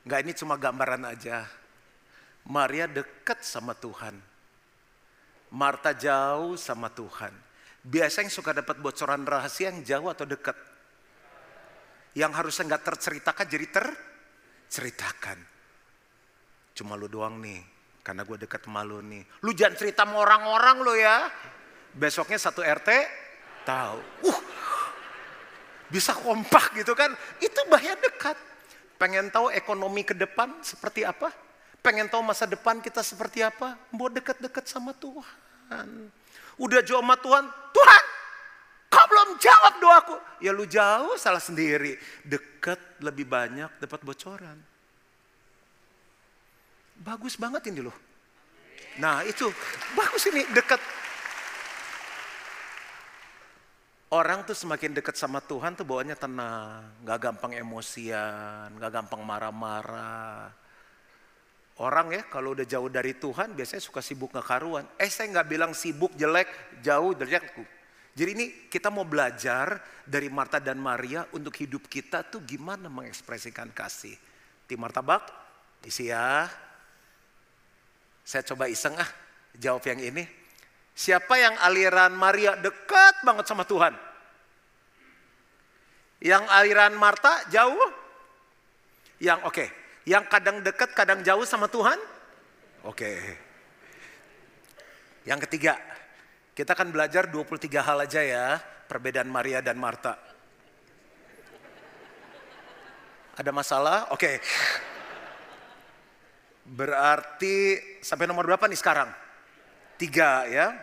Enggak 0.04 0.20
ini 0.28 0.32
cuma 0.36 0.60
gambaran 0.60 1.08
aja. 1.08 1.48
Maria 2.44 2.84
dekat 2.84 3.40
sama 3.40 3.72
Tuhan. 3.72 4.12
Marta 5.56 5.96
jauh 5.96 6.60
sama 6.60 6.92
Tuhan. 6.92 7.32
Biasanya 7.80 8.28
suka 8.28 8.52
dapat 8.52 8.76
bocoran 8.84 9.24
rahasia 9.24 9.72
yang 9.72 9.80
jauh 9.80 10.12
atau 10.12 10.28
dekat. 10.28 10.56
Yang 12.12 12.32
harusnya 12.44 12.76
nggak 12.76 12.84
terceritakan 12.84 13.46
jadi 13.48 13.66
terceritakan. 13.72 15.40
Cuma 16.76 17.00
lu 17.00 17.08
doang 17.08 17.40
nih, 17.40 17.64
karena 18.04 18.28
gue 18.28 18.36
dekat 18.44 18.68
sama 18.68 18.84
lu 18.84 19.00
nih. 19.00 19.24
Lu 19.40 19.56
jangan 19.56 19.80
cerita 19.80 20.04
sama 20.04 20.20
orang-orang 20.20 20.76
lo 20.84 20.92
ya. 20.92 21.16
Besoknya 21.94 22.38
satu 22.38 22.60
RT 22.60 22.90
tahu. 23.62 23.98
Uh, 24.26 24.40
bisa 25.88 26.10
kompak 26.10 26.74
gitu 26.74 26.92
kan. 26.98 27.14
Itu 27.38 27.62
bahaya 27.70 27.94
dekat. 27.98 28.36
Pengen 28.98 29.30
tahu 29.30 29.50
ekonomi 29.50 30.02
ke 30.02 30.14
depan 30.14 30.50
seperti 30.62 31.06
apa? 31.06 31.30
Pengen 31.84 32.08
tahu 32.08 32.24
masa 32.24 32.48
depan 32.48 32.80
kita 32.80 33.04
seperti 33.04 33.44
apa? 33.44 33.76
Mau 33.92 34.08
dekat-dekat 34.08 34.64
sama 34.66 34.96
Tuhan. 34.96 36.10
Udah 36.56 36.80
jauh 36.80 37.02
sama 37.02 37.18
Tuhan, 37.18 37.44
Tuhan 37.74 38.02
kau 38.94 39.06
belum 39.10 39.28
jawab 39.42 39.74
doaku. 39.82 40.16
Ya 40.38 40.50
lu 40.54 40.64
jauh 40.70 41.18
salah 41.18 41.42
sendiri. 41.42 41.98
Dekat 42.22 42.78
lebih 43.02 43.26
banyak 43.26 43.68
dapat 43.82 44.00
bocoran. 44.06 44.56
Bagus 46.94 47.34
banget 47.34 47.68
ini 47.74 47.82
loh. 47.82 47.96
Nah 49.02 49.26
itu, 49.26 49.50
bagus 49.98 50.22
ini 50.30 50.46
dekat. 50.54 50.78
Orang 54.14 54.46
tuh 54.46 54.54
semakin 54.54 54.94
dekat 54.94 55.18
sama 55.18 55.42
Tuhan 55.42 55.74
tuh 55.74 55.82
bawaannya 55.82 56.14
tenang, 56.14 56.86
gak 57.02 57.18
gampang 57.18 57.50
emosian, 57.58 58.70
gak 58.78 58.92
gampang 58.94 59.18
marah-marah. 59.26 60.54
Orang 61.82 62.14
ya 62.14 62.22
kalau 62.30 62.54
udah 62.54 62.62
jauh 62.62 62.86
dari 62.86 63.18
Tuhan 63.18 63.58
biasanya 63.58 63.82
suka 63.82 63.98
sibuk 63.98 64.30
gak 64.30 64.46
karuan. 64.46 64.86
Eh 65.02 65.10
saya 65.10 65.34
gak 65.34 65.50
bilang 65.50 65.74
sibuk 65.74 66.14
jelek, 66.14 66.46
jauh 66.78 67.10
dari 67.18 67.34
aku. 67.34 67.66
Jadi 68.14 68.30
ini 68.38 68.46
kita 68.70 68.94
mau 68.94 69.02
belajar 69.02 69.82
dari 70.06 70.30
Marta 70.30 70.62
dan 70.62 70.78
Maria 70.78 71.26
untuk 71.34 71.50
hidup 71.58 71.90
kita 71.90 72.22
tuh 72.22 72.46
gimana 72.46 72.86
mengekspresikan 72.86 73.74
kasih. 73.74 74.14
Tim 74.70 74.78
martabak, 74.78 75.26
isi 75.82 76.14
ya. 76.14 76.46
Saya 78.22 78.46
coba 78.46 78.70
iseng 78.70 78.94
ah, 78.94 79.10
jawab 79.58 79.82
yang 79.90 79.98
ini. 79.98 80.43
Siapa 80.94 81.34
yang 81.34 81.58
aliran 81.58 82.14
Maria 82.14 82.54
dekat 82.54 83.26
banget 83.26 83.50
sama 83.50 83.66
Tuhan? 83.66 83.98
Yang 86.22 86.46
aliran 86.54 86.94
Marta 86.94 87.42
jauh? 87.50 87.90
Yang 89.18 89.42
oke, 89.42 89.54
okay. 89.58 89.68
yang 90.06 90.22
kadang 90.30 90.62
dekat, 90.62 90.94
kadang 90.94 91.20
jauh 91.26 91.42
sama 91.42 91.66
Tuhan? 91.66 91.98
Oke. 92.86 92.94
Okay. 92.94 93.18
Yang 95.26 95.50
ketiga, 95.50 95.74
kita 96.54 96.78
akan 96.78 96.94
belajar 96.94 97.26
23 97.26 97.66
hal 97.82 97.98
aja 97.98 98.20
ya, 98.22 98.46
perbedaan 98.86 99.26
Maria 99.26 99.58
dan 99.58 99.74
Marta. 99.74 100.14
Ada 103.34 103.50
masalah? 103.50 104.14
Oke. 104.14 104.30
Okay. 104.30 104.36
Berarti 106.64 107.56
sampai 107.98 108.30
nomor 108.30 108.46
berapa 108.46 108.70
nih 108.70 108.78
sekarang? 108.78 109.23
Tiga 109.96 110.46
ya. 110.48 110.74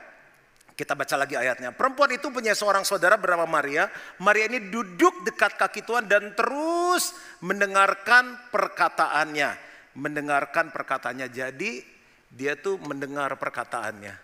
Kita 0.72 0.98
baca 0.98 1.14
lagi 1.14 1.38
ayatnya. 1.38 1.76
Perempuan 1.76 2.10
itu 2.16 2.34
punya 2.34 2.58
seorang 2.58 2.82
saudara 2.82 3.14
bernama 3.14 3.46
Maria. 3.46 3.86
Maria 4.18 4.50
ini 4.50 4.72
duduk 4.72 5.22
dekat 5.28 5.54
kaki 5.60 5.86
Tuhan 5.86 6.10
dan 6.10 6.34
terus 6.34 7.14
mendengarkan 7.46 8.50
perkataannya. 8.50 9.50
Mendengarkan 9.94 10.74
perkataannya. 10.74 11.28
Jadi 11.30 11.86
dia 12.32 12.58
tuh 12.58 12.82
mendengar 12.82 13.36
perkataannya. 13.38 14.16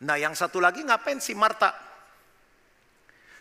Nah 0.00 0.16
yang 0.16 0.32
satu 0.32 0.56
lagi 0.62 0.80
ngapain 0.80 1.20
si 1.20 1.36
Marta? 1.36 1.76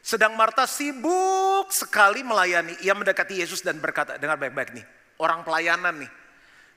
Sedang 0.04 0.36
Marta 0.36 0.68
sibuk 0.68 1.72
sekali 1.72 2.20
melayani. 2.26 2.76
Ia 2.84 2.96
mendekati 2.96 3.40
Yesus 3.40 3.64
dan 3.64 3.80
berkata, 3.80 4.20
dengar 4.20 4.36
baik-baik 4.36 4.76
nih. 4.76 4.86
Orang 5.20 5.44
pelayanan 5.44 6.04
nih. 6.04 6.12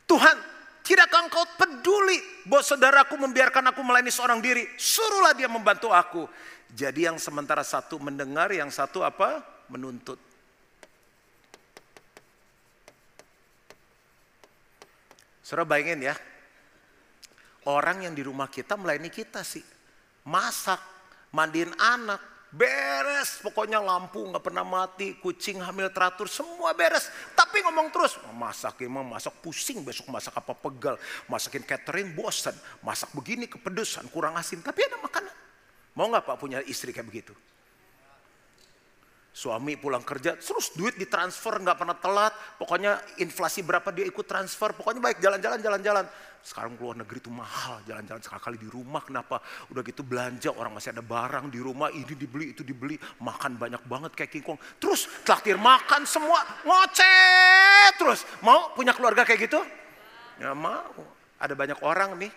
Tuhan, 0.07 0.37
Tidakkah 0.83 1.31
engkau 1.31 1.47
peduli 1.55 2.19
bahwa 2.43 2.63
saudaraku 2.67 3.15
membiarkan 3.15 3.71
aku 3.71 3.81
melayani 3.87 4.11
seorang 4.11 4.43
diri? 4.43 4.67
Suruhlah 4.75 5.31
dia 5.31 5.47
membantu 5.47 5.95
aku. 5.95 6.27
Jadi 6.75 7.07
yang 7.07 7.23
sementara 7.23 7.63
satu 7.63 8.03
mendengar, 8.03 8.51
yang 8.51 8.67
satu 8.67 9.07
apa? 9.07 9.47
Menuntut. 9.71 10.19
Saudara 15.47 15.69
bayangin 15.69 16.11
ya. 16.11 16.15
Orang 17.69 18.03
yang 18.03 18.17
di 18.17 18.27
rumah 18.27 18.51
kita 18.51 18.75
melayani 18.75 19.13
kita 19.13 19.47
sih. 19.47 19.63
Masak, 20.27 20.83
mandiin 21.31 21.71
anak, 21.79 22.32
Beres, 22.53 23.41
pokoknya 23.41 23.81
lampu 23.81 24.29
nggak 24.29 24.45
pernah 24.45 24.61
mati, 24.61 25.17
kucing 25.17 25.65
hamil 25.65 25.89
teratur, 25.89 26.29
semua 26.29 26.77
beres. 26.77 27.09
Tapi 27.33 27.65
ngomong 27.65 27.89
terus, 27.89 28.21
masak 28.37 28.85
emang 28.85 29.09
masak 29.09 29.33
pusing, 29.41 29.81
besok 29.81 30.13
masak 30.13 30.37
apa 30.37 30.53
pegal, 30.53 31.01
masakin 31.33 31.65
catering 31.65 32.13
bosan, 32.13 32.53
masak 32.85 33.09
begini 33.17 33.49
kepedesan, 33.49 34.05
kurang 34.13 34.37
asin, 34.37 34.61
tapi 34.61 34.85
ada 34.85 35.01
makanan. 35.01 35.33
Mau 35.97 36.13
nggak 36.13 36.29
pak 36.29 36.37
punya 36.37 36.61
istri 36.69 36.93
kayak 36.93 37.09
begitu? 37.09 37.33
Suami 39.33 39.81
pulang 39.81 40.05
kerja, 40.05 40.37
terus 40.37 40.77
duit 40.77 40.93
ditransfer 41.01 41.57
nggak 41.57 41.81
pernah 41.81 41.97
telat. 41.97 42.37
Pokoknya 42.61 43.01
inflasi 43.17 43.65
berapa 43.65 43.89
dia 43.89 44.05
ikut 44.05 44.29
transfer. 44.29 44.77
Pokoknya 44.77 45.01
baik 45.01 45.25
jalan-jalan, 45.25 45.57
jalan-jalan. 45.57 46.05
Sekarang 46.45 46.77
keluar 46.77 47.01
negeri 47.01 47.17
itu 47.17 47.33
mahal, 47.33 47.81
jalan-jalan 47.89 48.21
sekali 48.21 48.61
di 48.61 48.69
rumah. 48.69 49.01
Kenapa? 49.01 49.41
Udah 49.73 49.81
gitu 49.89 50.05
belanja, 50.05 50.53
orang 50.53 50.77
masih 50.77 50.93
ada 50.93 51.01
barang 51.01 51.49
di 51.49 51.65
rumah. 51.65 51.89
Ini 51.89 52.13
dibeli, 52.13 52.53
itu 52.53 52.61
dibeli. 52.61 53.01
Makan 53.25 53.57
banyak 53.57 53.81
banget 53.89 54.13
kayak 54.13 54.31
King 54.37 54.45
Kong. 54.45 54.61
Terus 54.77 55.09
traktir 55.25 55.57
makan 55.57 56.05
semua, 56.05 56.45
ngoceh 56.69 57.97
terus. 57.97 58.29
Mau 58.45 58.77
punya 58.77 58.93
keluarga 58.93 59.25
kayak 59.25 59.49
gitu? 59.49 59.65
Ya 60.45 60.53
mau. 60.53 60.93
Ada 61.41 61.57
banyak 61.57 61.81
orang 61.81 62.21
nih, 62.21 62.33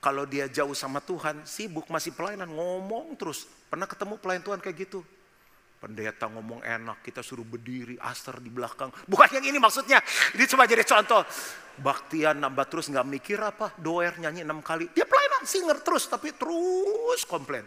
kalau 0.00 0.24
dia 0.24 0.48
jauh 0.48 0.72
sama 0.72 1.04
Tuhan, 1.04 1.44
sibuk 1.44 1.92
masih 1.92 2.16
pelayanan, 2.16 2.48
ngomong 2.48 3.20
terus. 3.20 3.44
Pernah 3.68 3.84
ketemu 3.84 4.16
pelayan 4.16 4.40
Tuhan 4.40 4.64
kayak 4.64 4.88
gitu? 4.88 5.04
Pendeta 5.82 6.30
ngomong 6.30 6.62
enak, 6.62 7.02
kita 7.02 7.26
suruh 7.26 7.42
berdiri, 7.42 7.98
aster 7.98 8.38
di 8.38 8.54
belakang. 8.54 8.94
Bukan 9.02 9.34
yang 9.34 9.50
ini 9.50 9.58
maksudnya, 9.58 9.98
ini 10.30 10.46
cuma 10.46 10.62
jadi 10.62 10.86
contoh. 10.86 11.26
Baktian 11.82 12.38
nambah 12.38 12.70
terus 12.70 12.86
nggak 12.86 13.02
mikir 13.02 13.42
apa, 13.42 13.74
doer 13.82 14.14
nyanyi 14.14 14.46
enam 14.46 14.62
kali. 14.62 14.86
Dia 14.94 15.02
pelayanan, 15.02 15.42
singer 15.42 15.82
terus, 15.82 16.06
tapi 16.06 16.30
terus 16.38 17.26
komplain. 17.26 17.66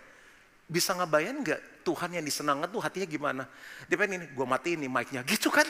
Bisa 0.64 0.96
ngebayang 0.96 1.44
nggak 1.44 1.62
Tuhan 1.84 2.16
yang 2.16 2.24
disenangan 2.24 2.72
tuh 2.72 2.80
hatinya 2.80 3.04
gimana? 3.04 3.44
Dia 3.92 4.00
pengen 4.00 4.24
ini, 4.24 4.26
gue 4.32 4.48
matiin 4.48 4.80
nih 4.80 4.92
mic-nya. 4.96 5.22
Gitu 5.28 5.52
kan. 5.52 5.68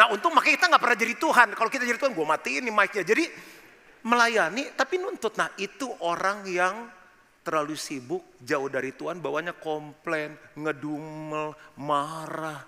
Nah 0.00 0.08
untung 0.08 0.32
makanya 0.32 0.56
kita 0.56 0.66
nggak 0.72 0.82
pernah 0.88 0.98
jadi 1.04 1.14
Tuhan. 1.20 1.48
Kalau 1.52 1.68
kita 1.68 1.84
jadi 1.84 2.00
Tuhan, 2.00 2.16
gue 2.16 2.26
matiin 2.26 2.62
nih 2.64 2.72
mic-nya. 2.72 3.04
Jadi 3.04 3.24
melayani 4.08 4.72
tapi 4.72 4.96
nuntut. 4.96 5.36
Nah 5.36 5.52
itu 5.60 5.84
orang 6.00 6.48
yang 6.48 6.96
terlalu 7.48 7.80
sibuk, 7.80 8.36
jauh 8.44 8.68
dari 8.68 8.92
Tuhan, 8.92 9.24
bawanya 9.24 9.56
komplain, 9.56 10.36
ngedumel, 10.52 11.56
marah. 11.80 12.60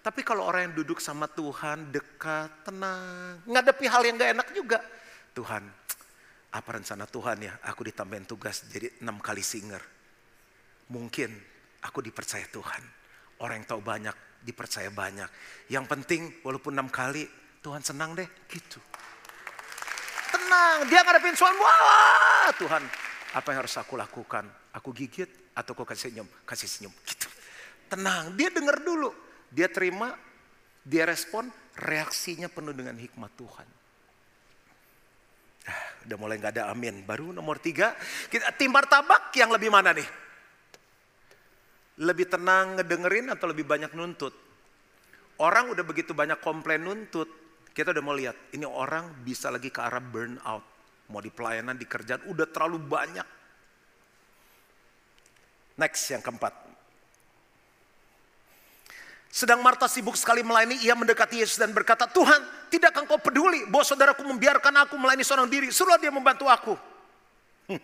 Tapi 0.00 0.20
kalau 0.24 0.48
orang 0.48 0.72
yang 0.72 0.74
duduk 0.80 0.96
sama 0.96 1.28
Tuhan, 1.28 1.92
dekat, 1.92 2.64
tenang, 2.64 3.44
ngadepi 3.44 3.84
hal 3.92 4.08
yang 4.08 4.16
gak 4.16 4.32
enak 4.32 4.48
juga. 4.56 4.80
Tuhan, 5.36 5.68
apa 6.48 6.70
rencana 6.72 7.04
Tuhan 7.04 7.36
ya? 7.44 7.52
Aku 7.68 7.84
ditambahin 7.84 8.24
tugas 8.24 8.64
jadi 8.72 8.88
enam 9.04 9.20
kali 9.20 9.44
singer. 9.44 9.84
Mungkin 10.88 11.28
aku 11.84 12.00
dipercaya 12.00 12.48
Tuhan. 12.48 12.82
Orang 13.44 13.60
yang 13.60 13.68
tahu 13.68 13.84
banyak, 13.84 14.16
dipercaya 14.40 14.88
banyak. 14.88 15.28
Yang 15.68 15.84
penting 15.92 16.20
walaupun 16.40 16.72
enam 16.72 16.88
kali, 16.88 17.28
Tuhan 17.60 17.84
senang 17.84 18.16
deh, 18.16 18.26
gitu 18.48 18.80
tenang. 20.52 20.78
Dia 20.88 21.00
ngadepin 21.00 21.36
suami, 21.36 21.56
wah 21.56 22.52
Tuhan 22.60 22.84
apa 23.32 23.46
yang 23.48 23.58
harus 23.64 23.74
aku 23.80 23.96
lakukan? 23.96 24.44
Aku 24.76 24.92
gigit 24.92 25.28
atau 25.56 25.72
kau 25.72 25.88
kasih 25.88 26.12
senyum? 26.12 26.28
Kasih 26.44 26.68
senyum. 26.68 26.92
Gitu. 27.08 27.28
Tenang, 27.88 28.36
dia 28.36 28.52
dengar 28.52 28.80
dulu. 28.84 29.32
dia 29.52 29.68
terima, 29.68 30.16
dia 30.80 31.04
respon, 31.04 31.44
reaksinya 31.76 32.48
penuh 32.48 32.72
dengan 32.72 32.96
hikmat 32.96 33.28
Tuhan. 33.36 33.68
Ah, 35.68 36.08
udah 36.08 36.16
mulai 36.16 36.40
nggak 36.40 36.56
ada 36.56 36.72
amin. 36.72 37.04
Baru 37.04 37.36
nomor 37.36 37.60
tiga, 37.60 37.92
kita, 38.32 38.48
tim 38.56 38.72
martabak 38.72 39.28
yang 39.36 39.52
lebih 39.52 39.68
mana 39.68 39.92
nih? 39.92 40.08
Lebih 42.00 42.32
tenang 42.32 42.80
ngedengerin 42.80 43.28
atau 43.28 43.52
lebih 43.52 43.68
banyak 43.68 43.92
nuntut? 43.92 44.32
Orang 45.36 45.76
udah 45.76 45.84
begitu 45.84 46.16
banyak 46.16 46.40
komplain 46.40 46.80
nuntut, 46.80 47.28
kita 47.72 47.96
udah 47.96 48.04
mau 48.04 48.12
lihat, 48.12 48.36
ini 48.52 48.68
orang 48.68 49.24
bisa 49.24 49.48
lagi 49.48 49.72
ke 49.72 49.80
arah 49.80 50.00
burnout. 50.00 50.64
Mau 51.08 51.20
di 51.20 51.32
pelayanan, 51.32 51.76
di 51.76 51.88
kerjaan, 51.88 52.24
udah 52.28 52.46
terlalu 52.48 52.80
banyak. 52.80 53.24
Next 55.80 56.04
yang 56.12 56.20
keempat. 56.20 56.52
Sedang 59.32 59.64
Marta 59.64 59.88
sibuk 59.88 60.12
sekali 60.20 60.44
melayani, 60.44 60.84
ia 60.84 60.92
mendekati 60.92 61.40
Yesus 61.40 61.56
dan 61.56 61.72
berkata, 61.72 62.04
Tuhan, 62.04 62.68
tidakkah 62.68 63.08
engkau 63.08 63.16
peduli 63.16 63.64
bahwa 63.64 63.80
saudaraku 63.80 64.20
membiarkan 64.28 64.84
aku 64.84 65.00
melayani 65.00 65.24
seorang 65.24 65.48
diri, 65.48 65.72
suruh 65.72 65.96
dia 65.96 66.12
membantu 66.12 66.52
aku. 66.52 66.76
Hmm. 67.72 67.80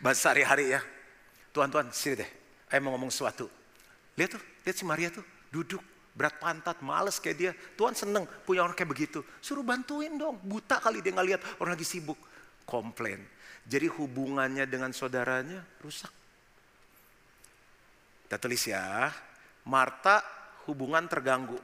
Bahasa 0.00 0.32
sehari-hari 0.32 0.72
ya. 0.72 0.80
Tuhan, 1.52 1.68
Tuhan, 1.68 1.92
sini 1.92 2.24
deh, 2.24 2.30
saya 2.72 2.80
mau 2.80 2.96
ngomong 2.96 3.12
sesuatu. 3.12 3.52
Lihat 4.16 4.32
tuh, 4.32 4.42
lihat 4.64 4.76
si 4.80 4.84
Maria 4.88 5.12
tuh, 5.12 5.24
duduk, 5.52 5.84
berat 6.12 6.36
pantat, 6.36 6.80
males 6.84 7.16
kayak 7.16 7.36
dia. 7.36 7.52
Tuhan 7.76 7.96
seneng 7.96 8.28
punya 8.44 8.64
orang 8.64 8.76
kayak 8.76 8.92
begitu. 8.92 9.24
Suruh 9.40 9.64
bantuin 9.64 10.12
dong, 10.16 10.36
buta 10.44 10.78
kali 10.78 11.00
dia 11.00 11.12
nggak 11.12 11.28
lihat 11.28 11.42
orang 11.60 11.72
lagi 11.76 11.88
sibuk. 11.88 12.18
Komplain. 12.68 13.20
Jadi 13.66 13.86
hubungannya 13.90 14.66
dengan 14.68 14.90
saudaranya 14.92 15.62
rusak. 15.80 16.10
Kita 18.26 18.36
tulis 18.40 18.64
ya, 18.64 19.12
Marta 19.68 20.24
hubungan 20.66 21.04
terganggu. 21.06 21.58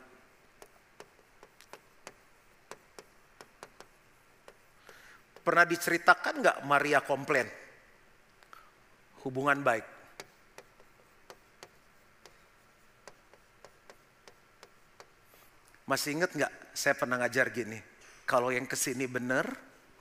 Pernah 5.42 5.64
diceritakan 5.64 6.34
nggak 6.44 6.58
Maria 6.68 7.00
komplain? 7.00 7.48
Hubungan 9.24 9.64
baik. 9.64 9.97
Masih 15.88 16.20
inget 16.20 16.30
nggak 16.36 16.52
saya 16.76 16.92
pernah 16.92 17.16
ngajar 17.16 17.48
gini. 17.48 17.80
Kalau 18.28 18.52
yang 18.52 18.68
ke 18.68 18.76
sini 18.76 19.08
benar, 19.08 19.48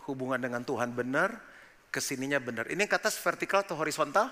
hubungan 0.03 0.36
dengan 0.36 0.60
Tuhan 0.67 0.91
benar, 0.91 1.39
ke 1.88 2.03
sininya 2.03 2.44
benar. 2.44 2.67
Ini 2.67 2.84
kata 2.84 3.08
vertikal 3.08 3.63
atau 3.63 3.79
horizontal? 3.79 4.27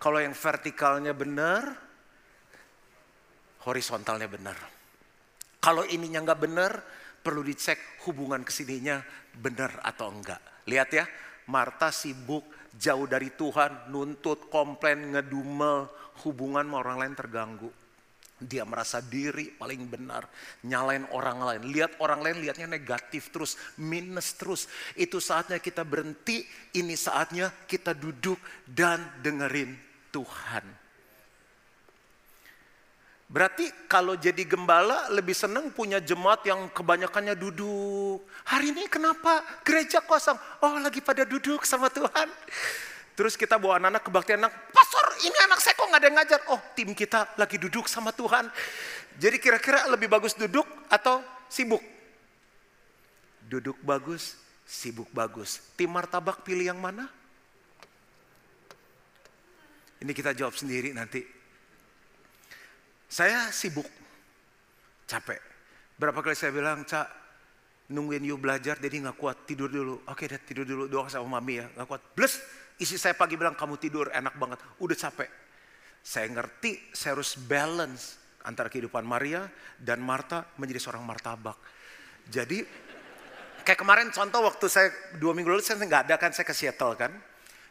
Kalau 0.00 0.16
yang 0.24 0.32
vertikalnya 0.32 1.12
benar, 1.12 1.68
horizontalnya 3.68 4.24
benar. 4.24 4.56
Kalau 5.60 5.84
ininya 5.84 6.24
nggak 6.24 6.40
benar, 6.40 6.72
perlu 7.20 7.44
dicek 7.44 8.00
hubungan 8.08 8.40
ke 8.40 8.48
sininya 8.48 9.04
benar 9.36 9.84
atau 9.84 10.08
enggak. 10.08 10.40
Lihat 10.64 10.88
ya, 10.96 11.04
Marta 11.52 11.92
sibuk 11.92 12.48
jauh 12.72 13.04
dari 13.04 13.34
Tuhan, 13.36 13.92
nuntut, 13.92 14.48
komplain, 14.48 15.12
ngedumel, 15.12 15.92
hubungan 16.24 16.64
sama 16.64 16.80
orang 16.80 16.96
lain 17.04 17.14
terganggu. 17.18 17.68
Dia 18.38 18.62
merasa 18.62 19.02
diri 19.02 19.50
paling 19.50 19.90
benar, 19.90 20.30
nyalain 20.62 21.10
orang 21.10 21.42
lain. 21.42 21.62
Lihat 21.74 21.98
orang 21.98 22.22
lain 22.22 22.38
lihatnya 22.38 22.70
negatif 22.70 23.34
terus, 23.34 23.58
minus 23.82 24.38
terus. 24.38 24.70
Itu 24.94 25.18
saatnya 25.18 25.58
kita 25.58 25.82
berhenti, 25.82 26.46
ini 26.78 26.94
saatnya 26.94 27.50
kita 27.66 27.98
duduk 27.98 28.38
dan 28.62 29.02
dengerin 29.18 29.74
Tuhan. 30.14 30.88
Berarti 33.28 33.68
kalau 33.84 34.16
jadi 34.16 34.40
gembala 34.48 35.12
lebih 35.12 35.36
senang 35.36 35.68
punya 35.68 36.00
jemaat 36.00 36.48
yang 36.48 36.72
kebanyakannya 36.72 37.36
duduk. 37.36 38.24
Hari 38.48 38.72
ini 38.72 38.88
kenapa 38.88 39.44
gereja 39.60 40.00
kosong? 40.00 40.40
Oh 40.64 40.80
lagi 40.80 41.04
pada 41.04 41.28
duduk 41.28 41.68
sama 41.68 41.92
Tuhan. 41.92 42.30
Terus 43.18 43.34
kita 43.34 43.58
bawa 43.58 43.82
anak-anak 43.82 44.02
kebaktian 44.06 44.38
anak, 44.38 44.54
pastor 44.70 45.02
ini 45.26 45.34
anak 45.50 45.58
saya 45.58 45.74
kok 45.74 45.90
nggak 45.90 45.98
ada 45.98 46.06
yang 46.06 46.16
ngajar. 46.22 46.40
Oh 46.54 46.60
tim 46.78 46.94
kita 46.94 47.34
lagi 47.34 47.58
duduk 47.58 47.90
sama 47.90 48.14
Tuhan. 48.14 48.46
Jadi 49.18 49.42
kira-kira 49.42 49.90
lebih 49.90 50.06
bagus 50.06 50.38
duduk 50.38 50.62
atau 50.86 51.18
sibuk? 51.50 51.82
Duduk 53.50 53.74
bagus, 53.82 54.38
sibuk 54.62 55.10
bagus. 55.10 55.58
Tim 55.74 55.90
martabak 55.90 56.46
pilih 56.46 56.70
yang 56.70 56.78
mana? 56.78 57.10
Ini 59.98 60.14
kita 60.14 60.30
jawab 60.30 60.54
sendiri 60.54 60.94
nanti. 60.94 61.26
Saya 63.10 63.50
sibuk, 63.50 63.90
capek. 65.10 65.42
Berapa 65.98 66.22
kali 66.22 66.38
saya 66.38 66.54
bilang, 66.54 66.86
Cak, 66.86 67.10
nungguin 67.90 68.22
you 68.22 68.38
belajar 68.38 68.78
jadi 68.78 69.10
nggak 69.10 69.18
kuat, 69.18 69.42
tidur 69.42 69.66
dulu. 69.66 70.06
Oke 70.06 70.30
deh, 70.30 70.38
tidur 70.38 70.62
dulu, 70.62 70.86
doa 70.86 71.10
sama 71.10 71.42
mami 71.42 71.58
ya, 71.58 71.66
nggak 71.74 71.86
kuat. 71.90 72.02
Plus, 72.14 72.38
isi 72.78 72.96
saya 72.96 73.14
pagi 73.18 73.34
bilang, 73.34 73.58
kamu 73.58 73.76
tidur, 73.78 74.06
enak 74.10 74.34
banget. 74.38 74.58
Udah 74.78 74.96
capek. 74.96 75.30
Saya 76.02 76.30
ngerti, 76.30 76.94
saya 76.94 77.18
harus 77.18 77.34
balance 77.36 78.16
antara 78.46 78.70
kehidupan 78.70 79.02
Maria 79.02 79.44
dan 79.76 80.00
Marta 80.00 80.46
menjadi 80.56 80.80
seorang 80.80 81.04
martabak. 81.04 81.58
Jadi, 82.30 82.62
kayak 83.66 83.78
kemarin 83.78 84.08
contoh 84.14 84.40
waktu 84.46 84.66
saya 84.70 84.88
dua 85.20 85.36
minggu 85.36 85.52
lalu 85.52 85.60
saya 85.60 85.76
nggak 85.76 86.08
ada 86.08 86.16
kan, 86.16 86.30
saya 86.32 86.46
ke 86.46 86.54
Seattle 86.56 86.94
kan. 86.96 87.12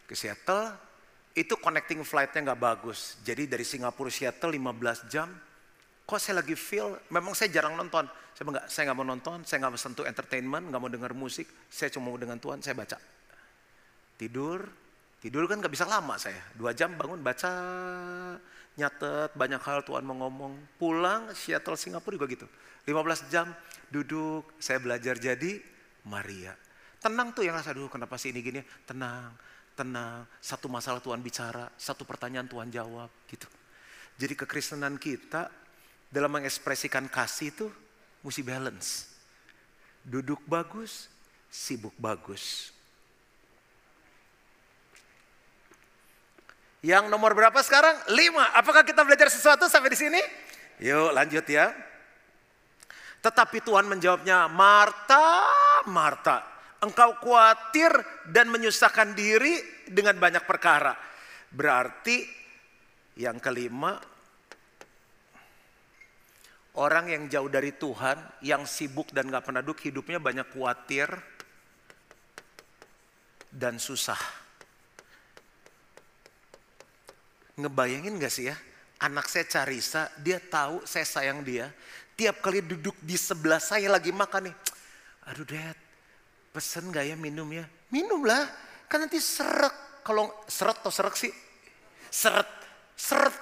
Ke 0.06 0.13
Seattle, 0.13 0.76
itu 1.38 1.54
connecting 1.58 2.04
flightnya 2.04 2.54
nggak 2.54 2.62
bagus. 2.62 3.17
Jadi 3.22 3.46
dari 3.48 3.63
Singapura 3.63 4.12
Seattle 4.12 4.54
15 4.54 5.10
jam, 5.10 5.30
kok 6.04 6.20
saya 6.20 6.41
lagi 6.41 6.54
feel, 6.58 6.98
memang 7.13 7.34
saya 7.34 7.50
jarang 7.54 7.78
nonton. 7.78 8.06
Saya 8.38 8.43
nggak, 8.54 8.65
saya 8.70 8.93
mau 8.93 9.06
nonton, 9.06 9.38
saya 9.46 9.58
nggak 9.65 9.74
mau 9.74 9.82
sentuh 9.82 10.06
entertainment, 10.06 10.70
nggak 10.70 10.82
mau 10.82 10.91
dengar 10.93 11.12
musik. 11.17 11.50
Saya 11.70 11.89
cuma 11.89 12.13
mau 12.13 12.22
dengan 12.22 12.38
Tuhan, 12.38 12.62
saya 12.62 12.78
baca. 12.78 12.98
Tidur, 14.17 14.65
tidur 15.20 15.46
kan 15.50 15.62
nggak 15.62 15.74
bisa 15.74 15.86
lama 15.88 16.16
saya. 16.20 16.40
Dua 16.54 16.72
jam 16.72 16.94
bangun 16.98 17.22
baca, 17.22 17.52
nyatet 18.78 19.32
banyak 19.34 19.62
hal 19.62 19.82
Tuhan 19.84 20.04
mau 20.06 20.16
ngomong. 20.28 20.78
Pulang 20.78 21.34
Seattle 21.34 21.80
Singapura 21.80 22.16
juga 22.16 22.28
gitu. 22.30 22.48
15 22.88 23.34
jam 23.34 23.52
duduk, 23.92 24.56
saya 24.62 24.80
belajar 24.80 25.20
jadi 25.20 25.60
Maria. 26.08 26.56
Tenang 26.98 27.36
tuh 27.36 27.44
yang 27.44 27.54
rasa 27.54 27.76
dulu 27.76 27.92
kenapa 27.92 28.16
sih 28.16 28.32
ini 28.32 28.40
gini, 28.40 28.62
tenang 28.88 29.36
tenang, 29.78 30.26
satu 30.42 30.66
masalah 30.66 30.98
Tuhan 30.98 31.22
bicara, 31.22 31.70
satu 31.78 32.02
pertanyaan 32.02 32.50
Tuhan 32.50 32.74
jawab 32.74 33.14
gitu. 33.30 33.46
Jadi 34.18 34.34
kekristenan 34.34 34.98
kita 34.98 35.54
dalam 36.10 36.34
mengekspresikan 36.34 37.06
kasih 37.06 37.54
itu 37.54 37.70
mesti 38.26 38.42
balance. 38.42 39.14
Duduk 40.02 40.42
bagus, 40.50 41.06
sibuk 41.54 41.94
bagus. 42.02 42.74
Yang 46.88 47.12
nomor 47.12 47.36
berapa 47.36 47.60
sekarang? 47.60 48.00
Lima. 48.15 48.56
Apakah 48.56 48.88
kita 48.88 49.04
belajar 49.04 49.28
sesuatu 49.28 49.67
sampai 49.67 49.91
di 49.91 50.00
sini? 50.00 50.21
Yuk 50.80 51.12
lanjut 51.12 51.43
ya. 51.43 51.76
Tetapi 53.19 53.60
Tuhan 53.60 53.91
menjawabnya, 53.91 54.47
Marta, 54.47 55.43
Marta 55.91 56.58
engkau 56.82 57.17
khawatir 57.17 57.91
dan 58.30 58.47
menyusahkan 58.54 59.17
diri 59.17 59.60
dengan 59.89 60.15
banyak 60.15 60.45
perkara. 60.45 60.93
Berarti 61.50 62.23
yang 63.17 63.41
kelima, 63.41 63.97
orang 66.78 67.10
yang 67.10 67.23
jauh 67.26 67.50
dari 67.50 67.73
Tuhan, 67.73 68.45
yang 68.45 68.63
sibuk 68.69 69.10
dan 69.10 69.28
gak 69.34 69.50
pernah 69.50 69.65
duduk, 69.65 69.82
hidupnya 69.82 70.21
banyak 70.21 70.47
khawatir 70.54 71.10
dan 73.50 73.82
susah. 73.82 74.47
Ngebayangin 77.58 78.22
gak 78.22 78.34
sih 78.34 78.54
ya, 78.54 78.56
anak 79.02 79.26
saya 79.26 79.46
Carisa, 79.50 80.13
dia 80.22 80.38
tahu 80.38 80.86
saya 80.86 81.06
sayang 81.06 81.41
dia. 81.41 81.74
Tiap 82.13 82.41
kali 82.41 82.62
duduk 82.62 82.98
di 83.02 83.17
sebelah 83.17 83.62
saya 83.62 83.89
lagi 83.89 84.10
makan 84.13 84.50
nih, 84.50 84.56
aduh 85.30 85.46
dad, 85.46 85.78
Pesen 86.58 86.89
gak 86.89 87.06
ya 87.06 87.13
minum 87.13 87.46
ya? 87.54 87.70
Minum 87.93 88.26
lah. 88.26 88.50
Kan 88.89 89.06
nanti 89.06 89.22
seret. 89.22 90.02
Kalau 90.02 90.41
seret 90.50 90.82
atau 90.82 90.89
serak 90.89 91.13
sih? 91.13 91.30
Seret. 92.10 92.50
Seret. 92.98 93.38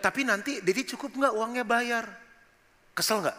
Tapi 0.00 0.24
nanti 0.24 0.64
Dedi 0.64 0.88
cukup 0.96 1.12
nggak 1.12 1.34
uangnya 1.36 1.68
bayar? 1.68 2.08
Kesel 2.96 3.20
nggak? 3.20 3.38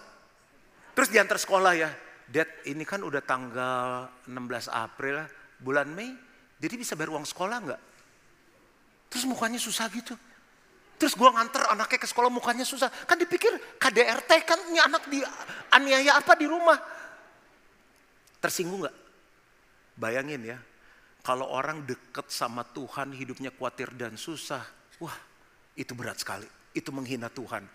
Terus 0.93 1.09
diantar 1.09 1.41
sekolah 1.41 1.73
ya. 1.73 1.89
Dad 2.29 2.69
ini 2.69 2.85
kan 2.85 3.01
udah 3.01 3.25
tanggal 3.25 4.05
16 4.29 4.69
April 4.69 5.25
bulan 5.57 5.89
Mei. 5.89 6.13
Jadi 6.61 6.75
bisa 6.77 6.93
bayar 6.93 7.17
uang 7.17 7.25
sekolah 7.25 7.57
nggak? 7.65 7.81
Terus 9.19 9.35
mukanya 9.35 9.59
susah 9.59 9.91
gitu. 9.91 10.15
Terus 10.95 11.11
gua 11.11 11.35
nganter 11.35 11.67
anaknya 11.67 11.99
ke 11.99 12.07
sekolah 12.07 12.31
mukanya 12.31 12.63
susah. 12.63 12.87
Kan 13.03 13.19
dipikir 13.19 13.51
KDRT 13.75 14.31
kan 14.47 14.55
ini 14.71 14.79
anak 14.79 15.11
di 15.11 15.19
aniaya 15.75 16.23
apa 16.23 16.39
di 16.39 16.47
rumah. 16.47 16.79
Tersinggung 18.39 18.87
gak? 18.87 18.95
Bayangin 19.99 20.55
ya, 20.55 20.55
kalau 21.19 21.51
orang 21.51 21.83
deket 21.83 22.31
sama 22.31 22.63
Tuhan 22.63 23.11
hidupnya 23.11 23.51
khawatir 23.51 23.91
dan 23.99 24.15
susah, 24.15 24.63
wah 25.03 25.19
itu 25.75 25.91
berat 25.91 26.23
sekali. 26.23 26.47
Itu 26.71 26.95
menghina 26.95 27.27
Tuhan. 27.27 27.67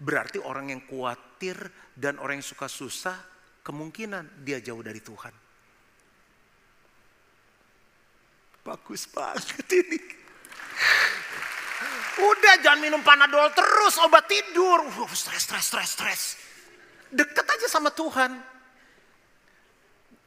Berarti 0.00 0.40
orang 0.40 0.72
yang 0.72 0.80
khawatir 0.88 1.60
dan 1.92 2.16
orang 2.16 2.40
yang 2.40 2.48
suka 2.48 2.72
susah, 2.72 3.20
kemungkinan 3.60 4.40
dia 4.48 4.64
jauh 4.64 4.80
dari 4.80 5.04
Tuhan. 5.04 5.36
Bagus 8.64 9.04
banget 9.12 9.68
ini. 9.76 10.25
Udah 12.16 12.54
jangan 12.64 12.80
minum 12.80 13.04
panadol 13.04 13.52
terus, 13.52 14.00
obat 14.00 14.24
tidur. 14.24 14.88
Uh, 14.88 15.12
stres, 15.12 15.44
stres, 15.44 15.68
stres, 15.68 15.90
stres. 15.92 16.22
Deket 17.12 17.44
aja 17.44 17.68
sama 17.68 17.92
Tuhan. 17.92 18.40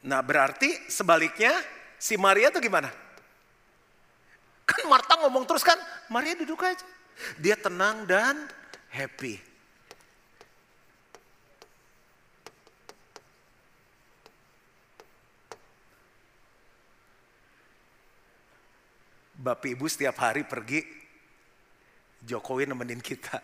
Nah 0.06 0.22
berarti 0.24 0.70
sebaliknya 0.88 1.52
si 1.98 2.16
Maria 2.16 2.54
tuh 2.54 2.62
gimana? 2.64 2.88
Kan 4.70 4.86
Marta 4.86 5.18
ngomong 5.18 5.50
terus 5.50 5.66
kan, 5.66 5.82
Maria 6.14 6.38
duduk 6.38 6.62
aja. 6.62 6.86
Dia 7.42 7.58
tenang 7.58 8.06
dan 8.06 8.48
happy. 8.94 9.49
Bapak 19.40 19.72
Ibu 19.72 19.88
setiap 19.88 20.20
hari 20.20 20.44
pergi, 20.44 20.84
Jokowi 22.28 22.68
nemenin 22.68 23.00
kita. 23.00 23.40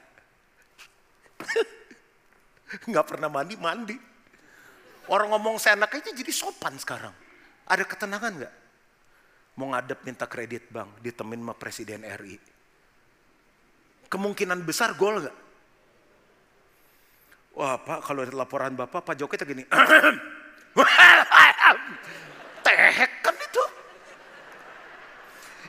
Nggak 2.91 3.05
pernah 3.15 3.31
mandi, 3.31 3.55
mandi. 3.55 3.95
Orang 5.07 5.31
ngomong 5.31 5.55
seenak 5.55 5.95
aja 5.95 6.11
jadi 6.11 6.33
sopan 6.35 6.75
sekarang. 6.75 7.15
Ada 7.65 7.87
ketenangan 7.87 8.33
nggak? 8.41 8.53
Mau 9.55 9.71
ngadep 9.71 10.03
minta 10.03 10.27
kredit 10.27 10.67
bang, 10.67 10.89
ditemin 10.99 11.39
sama 11.45 11.53
Presiden 11.55 12.03
RI. 12.03 12.35
Kemungkinan 14.11 14.65
besar 14.67 14.97
gol 14.99 15.23
nggak? 15.23 15.37
Wah 17.55 17.79
Pak, 17.79 18.03
kalau 18.03 18.27
ada 18.27 18.35
laporan 18.35 18.75
Bapak, 18.75 19.05
Pak 19.05 19.15
Jokowi 19.15 19.39
tuh 19.39 19.47
gini. 19.47 19.63
Tehek. 22.65 23.24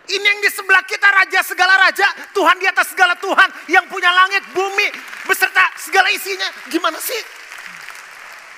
Ini 0.06 0.22
yang 0.22 0.38
di 0.38 0.50
sebelah 0.54 0.86
kita 0.86 1.08
raja 1.10 1.42
segala 1.42 1.74
raja, 1.82 2.06
Tuhan 2.30 2.56
di 2.62 2.66
atas 2.70 2.94
segala 2.94 3.18
Tuhan 3.18 3.50
yang 3.66 3.90
punya 3.90 4.10
langit, 4.14 4.46
bumi 4.54 4.86
beserta 5.26 5.66
segala 5.74 6.06
isinya. 6.14 6.46
Gimana 6.70 6.98
sih? 7.02 7.18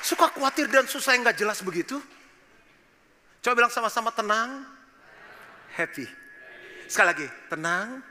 Suka 0.04 0.28
khawatir 0.28 0.68
dan 0.68 0.84
susah 0.84 1.16
yang 1.16 1.24
gak 1.24 1.40
jelas 1.40 1.64
begitu? 1.64 1.96
Coba 3.40 3.64
bilang 3.64 3.72
sama-sama 3.72 4.12
tenang, 4.12 4.60
happy. 5.72 6.04
Sekali 6.84 7.06
lagi, 7.08 7.28
tenang, 7.48 8.04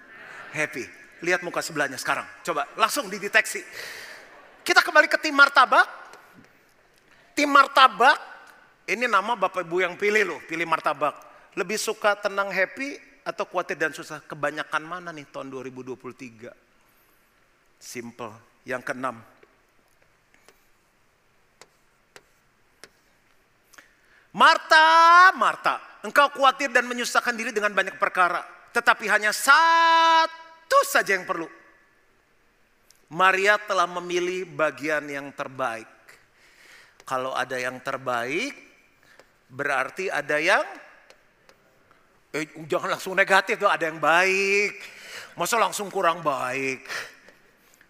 happy. 0.54 0.86
Lihat 1.22 1.46
muka 1.46 1.62
sebelahnya 1.62 1.98
sekarang. 1.98 2.26
Coba 2.42 2.66
langsung 2.74 3.06
dideteksi. 3.06 3.62
Kita 4.66 4.82
kembali 4.82 5.06
ke 5.10 5.18
tim 5.22 5.34
martabak. 5.34 5.86
Tim 7.38 7.54
martabak, 7.54 8.18
ini 8.90 9.06
nama 9.06 9.38
Bapak 9.38 9.62
Ibu 9.62 9.86
yang 9.86 9.94
pilih 9.94 10.26
loh, 10.26 10.40
pilih 10.50 10.66
martabak. 10.66 11.14
Lebih 11.54 11.78
suka 11.78 12.18
tenang 12.18 12.50
happy 12.50 13.07
atau 13.28 13.44
khawatir 13.44 13.76
dan 13.76 13.92
susah? 13.92 14.24
Kebanyakan 14.24 14.88
mana 14.88 15.12
nih 15.12 15.28
tahun 15.28 15.52
2023? 15.52 16.48
Simple. 17.76 18.64
Yang 18.64 18.84
keenam. 18.88 19.20
Marta, 24.32 24.88
Marta, 25.36 25.76
engkau 26.06 26.30
khawatir 26.32 26.72
dan 26.72 26.88
menyusahkan 26.88 27.36
diri 27.36 27.52
dengan 27.52 27.74
banyak 27.76 28.00
perkara. 28.00 28.46
Tetapi 28.72 29.10
hanya 29.12 29.34
satu 29.36 30.80
saja 30.88 31.18
yang 31.18 31.26
perlu. 31.26 31.50
Maria 33.08 33.56
telah 33.58 33.88
memilih 33.88 34.46
bagian 34.46 35.08
yang 35.08 35.32
terbaik. 35.32 35.88
Kalau 37.08 37.32
ada 37.32 37.56
yang 37.56 37.80
terbaik, 37.80 38.52
berarti 39.48 40.12
ada 40.12 40.38
yang 40.38 40.64
eh, 42.38 42.48
jangan 42.70 42.94
langsung 42.94 43.18
negatif 43.18 43.58
tuh, 43.58 43.70
ada 43.70 43.90
yang 43.90 43.98
baik. 43.98 44.78
Masa 45.38 45.58
langsung 45.58 45.90
kurang 45.90 46.22
baik? 46.22 46.86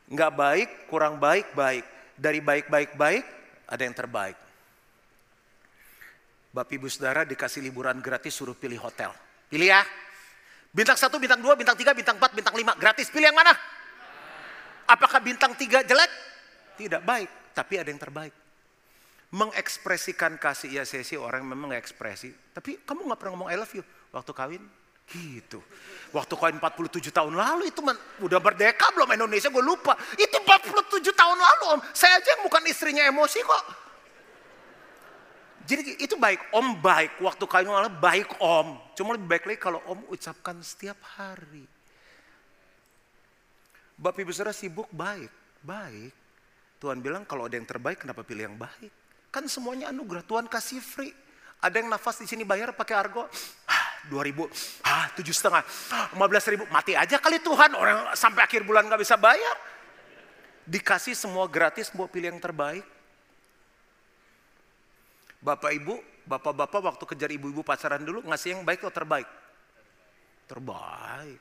Enggak 0.08 0.32
baik, 0.36 0.70
kurang 0.88 1.20
baik, 1.20 1.52
baik. 1.52 1.84
Dari 2.16 2.40
baik, 2.40 2.68
baik, 2.72 3.24
ada 3.68 3.82
yang 3.84 3.96
terbaik. 3.96 4.38
Bapak 6.52 6.74
Ibu 6.74 6.88
Saudara 6.90 7.28
dikasih 7.28 7.62
liburan 7.62 8.00
gratis 8.00 8.34
suruh 8.34 8.56
pilih 8.56 8.80
hotel. 8.82 9.12
Pilih 9.52 9.70
ya. 9.70 9.84
Bintang 10.72 10.98
satu, 10.98 11.20
bintang 11.22 11.44
dua, 11.44 11.54
bintang 11.54 11.78
tiga, 11.78 11.94
bintang 11.94 12.18
empat, 12.18 12.32
bintang 12.34 12.56
lima, 12.56 12.74
gratis. 12.76 13.12
Pilih 13.12 13.30
yang 13.30 13.38
mana? 13.38 13.54
Apakah 14.88 15.20
bintang 15.20 15.54
tiga 15.60 15.84
jelek? 15.84 16.10
Tidak 16.80 17.04
baik, 17.04 17.54
tapi 17.54 17.80
ada 17.80 17.90
yang 17.92 18.00
terbaik. 18.00 18.34
Mengekspresikan 19.28 20.40
kasih, 20.40 20.72
ya 20.72 20.84
sih 20.88 21.20
orang 21.20 21.44
memang 21.44 21.76
ekspresi. 21.76 22.32
Tapi 22.56 22.80
kamu 22.88 23.12
gak 23.12 23.20
pernah 23.20 23.32
ngomong 23.36 23.52
I 23.52 23.60
love 23.60 23.76
you 23.76 23.84
waktu 24.18 24.34
kawin? 24.34 24.64
Gitu. 25.08 25.64
Waktu 26.12 26.34
kawin 26.36 26.60
47 26.60 27.14
tahun 27.16 27.34
lalu 27.38 27.72
itu 27.72 27.80
man, 27.80 27.96
udah 28.20 28.40
merdeka 28.44 28.92
belum 28.92 29.08
Indonesia 29.16 29.48
gue 29.48 29.64
lupa. 29.64 29.96
Itu 30.20 30.42
47 30.44 31.14
tahun 31.16 31.38
lalu 31.38 31.64
om. 31.78 31.80
Saya 31.96 32.20
aja 32.20 32.36
yang 32.36 32.44
bukan 32.44 32.64
istrinya 32.68 33.04
emosi 33.08 33.40
kok. 33.46 33.64
Jadi 35.68 36.00
itu 36.00 36.16
baik, 36.16 36.56
om 36.56 36.80
baik. 36.80 37.20
Waktu 37.24 37.44
kawin 37.48 37.72
lalu 37.72 37.92
baik 38.00 38.40
om. 38.44 38.80
Cuma 38.96 39.16
lebih 39.16 39.28
baik 39.28 39.44
lagi 39.48 39.60
kalau 39.60 39.80
om 39.88 40.00
ucapkan 40.12 40.60
setiap 40.64 41.00
hari. 41.16 41.64
Bapak 43.98 44.22
ibu 44.22 44.32
saudara 44.32 44.54
sibuk 44.54 44.88
baik, 44.94 45.32
baik. 45.66 46.14
Tuhan 46.78 47.02
bilang 47.02 47.26
kalau 47.26 47.50
ada 47.50 47.58
yang 47.58 47.66
terbaik 47.66 48.06
kenapa 48.06 48.22
pilih 48.22 48.46
yang 48.46 48.58
baik? 48.60 48.94
Kan 49.34 49.50
semuanya 49.50 49.90
anugerah, 49.90 50.22
Tuhan 50.22 50.46
kasih 50.46 50.80
free. 50.80 51.12
Ada 51.58 51.82
yang 51.82 51.90
nafas 51.90 52.22
di 52.22 52.30
sini 52.30 52.46
bayar 52.46 52.70
pakai 52.78 52.94
argo, 52.94 53.26
dua 54.06 54.22
ribu, 54.22 54.46
ah 54.86 55.10
tujuh 55.18 55.34
setengah, 55.34 55.66
lima 56.14 56.26
belas 56.30 56.46
ribu, 56.46 56.70
mati 56.70 56.94
aja 56.94 57.18
kali 57.18 57.42
Tuhan 57.42 57.74
orang 57.74 58.14
sampai 58.14 58.46
akhir 58.46 58.62
bulan 58.62 58.86
nggak 58.86 59.02
bisa 59.02 59.18
bayar. 59.18 59.58
Dikasih 60.68 61.16
semua 61.16 61.48
gratis, 61.48 61.90
mau 61.96 62.12
pilih 62.12 62.30
yang 62.30 62.44
terbaik. 62.44 62.84
Bapak 65.40 65.72
ibu, 65.72 65.98
bapak-bapak 66.28 66.82
waktu 66.84 67.04
kejar 67.08 67.32
ibu-ibu 67.32 67.64
pacaran 67.64 68.04
dulu 68.04 68.20
ngasih 68.28 68.60
yang 68.60 68.62
baik 68.68 68.84
atau 68.84 68.92
terbaik? 68.92 69.30
Terbaik. 70.44 71.40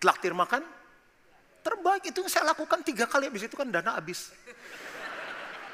Traktir 0.00 0.32
makan? 0.32 0.64
Terbaik 1.62 2.02
itu 2.10 2.18
yang 2.24 2.30
saya 2.32 2.44
lakukan 2.50 2.80
tiga 2.82 3.06
kali 3.06 3.28
habis 3.28 3.44
itu 3.44 3.54
kan 3.54 3.68
dana 3.68 3.94
habis. 3.94 4.32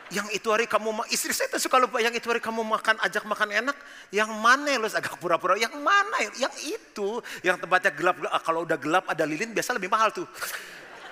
Yang 0.08 0.40
itu 0.40 0.48
hari 0.48 0.64
kamu 0.64 1.04
istri 1.12 1.36
saya 1.36 1.52
tuh 1.52 1.60
suka 1.60 1.76
lupa 1.76 2.00
yang 2.00 2.16
itu 2.16 2.24
hari 2.32 2.40
kamu 2.40 2.64
makan 2.64 2.96
ajak 3.04 3.28
makan 3.28 3.52
enak, 3.52 3.76
yang 4.08 4.32
mana 4.32 4.80
lu 4.80 4.88
agak 4.88 5.20
pura-pura, 5.20 5.52
yang 5.60 5.76
mana? 5.84 6.24
Yang 6.40 6.54
itu, 6.64 7.20
yang 7.44 7.60
tempatnya 7.60 7.92
gelap, 7.92 8.16
ah, 8.32 8.40
kalau 8.40 8.64
udah 8.64 8.80
gelap 8.80 9.04
ada 9.04 9.28
lilin 9.28 9.52
biasa 9.52 9.76
lebih 9.76 9.92
mahal 9.92 10.08
tuh. 10.08 10.24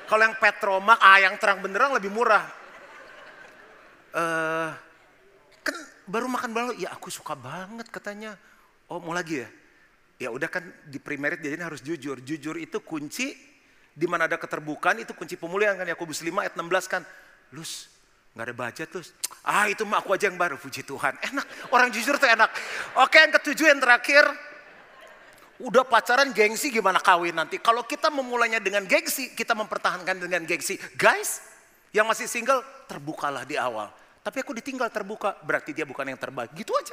Kalau 0.08 0.22
yang 0.24 0.38
petromak, 0.40 0.96
ah 0.96 1.18
yang 1.20 1.36
terang 1.36 1.60
benderang 1.60 1.92
lebih 1.92 2.08
murah. 2.08 2.46
Uh, 4.16 4.72
kan 5.60 5.76
baru 6.08 6.24
makan 6.30 6.50
baru, 6.56 6.68
ya 6.80 6.96
aku 6.96 7.12
suka 7.12 7.36
banget 7.36 7.92
katanya. 7.92 8.32
Oh 8.88 9.02
mau 9.02 9.12
lagi 9.12 9.44
ya? 9.44 9.48
Ya 10.16 10.28
udah 10.32 10.48
kan 10.48 10.64
di 10.88 10.96
primerit 10.96 11.44
jadi 11.44 11.60
harus 11.60 11.84
jujur. 11.84 12.24
Jujur 12.24 12.56
itu 12.56 12.80
kunci 12.80 13.36
di 13.92 14.06
mana 14.08 14.24
ada 14.24 14.40
keterbukaan 14.40 15.04
itu 15.04 15.12
kunci 15.12 15.36
pemulihan 15.36 15.76
kan 15.76 15.84
Yakobus 15.84 16.24
5 16.24 16.32
ayat 16.40 16.54
16 16.56 16.88
kan. 16.88 17.02
Lus, 17.52 17.92
nggak 18.36 18.52
ada 18.52 18.54
budget 18.54 18.88
lus. 18.92 19.16
Ah 19.40 19.64
itu 19.64 19.88
mah 19.88 20.04
aku 20.04 20.12
aja 20.12 20.28
yang 20.28 20.36
baru, 20.36 20.60
puji 20.60 20.84
Tuhan. 20.84 21.16
Enak, 21.32 21.72
orang 21.72 21.88
jujur 21.88 22.20
tuh 22.20 22.28
enak. 22.28 22.52
Oke 23.00 23.16
yang 23.16 23.32
ketujuh 23.32 23.72
yang 23.72 23.80
terakhir. 23.80 24.28
Udah 25.56 25.88
pacaran 25.88 26.36
gengsi 26.36 26.68
gimana 26.68 27.00
kawin 27.00 27.32
nanti. 27.32 27.56
Kalau 27.56 27.80
kita 27.88 28.12
memulainya 28.12 28.60
dengan 28.60 28.84
gengsi, 28.84 29.32
kita 29.32 29.56
mempertahankan 29.56 30.20
dengan 30.20 30.44
gengsi. 30.44 30.76
Guys, 31.00 31.40
yang 31.96 32.04
masih 32.04 32.28
single, 32.28 32.60
terbukalah 32.84 33.48
di 33.48 33.56
awal. 33.56 33.88
Tapi 34.20 34.44
aku 34.44 34.52
ditinggal 34.52 34.92
terbuka, 34.92 35.32
berarti 35.40 35.72
dia 35.72 35.88
bukan 35.88 36.04
yang 36.12 36.20
terbaik. 36.20 36.52
Gitu 36.52 36.76
aja. 36.76 36.92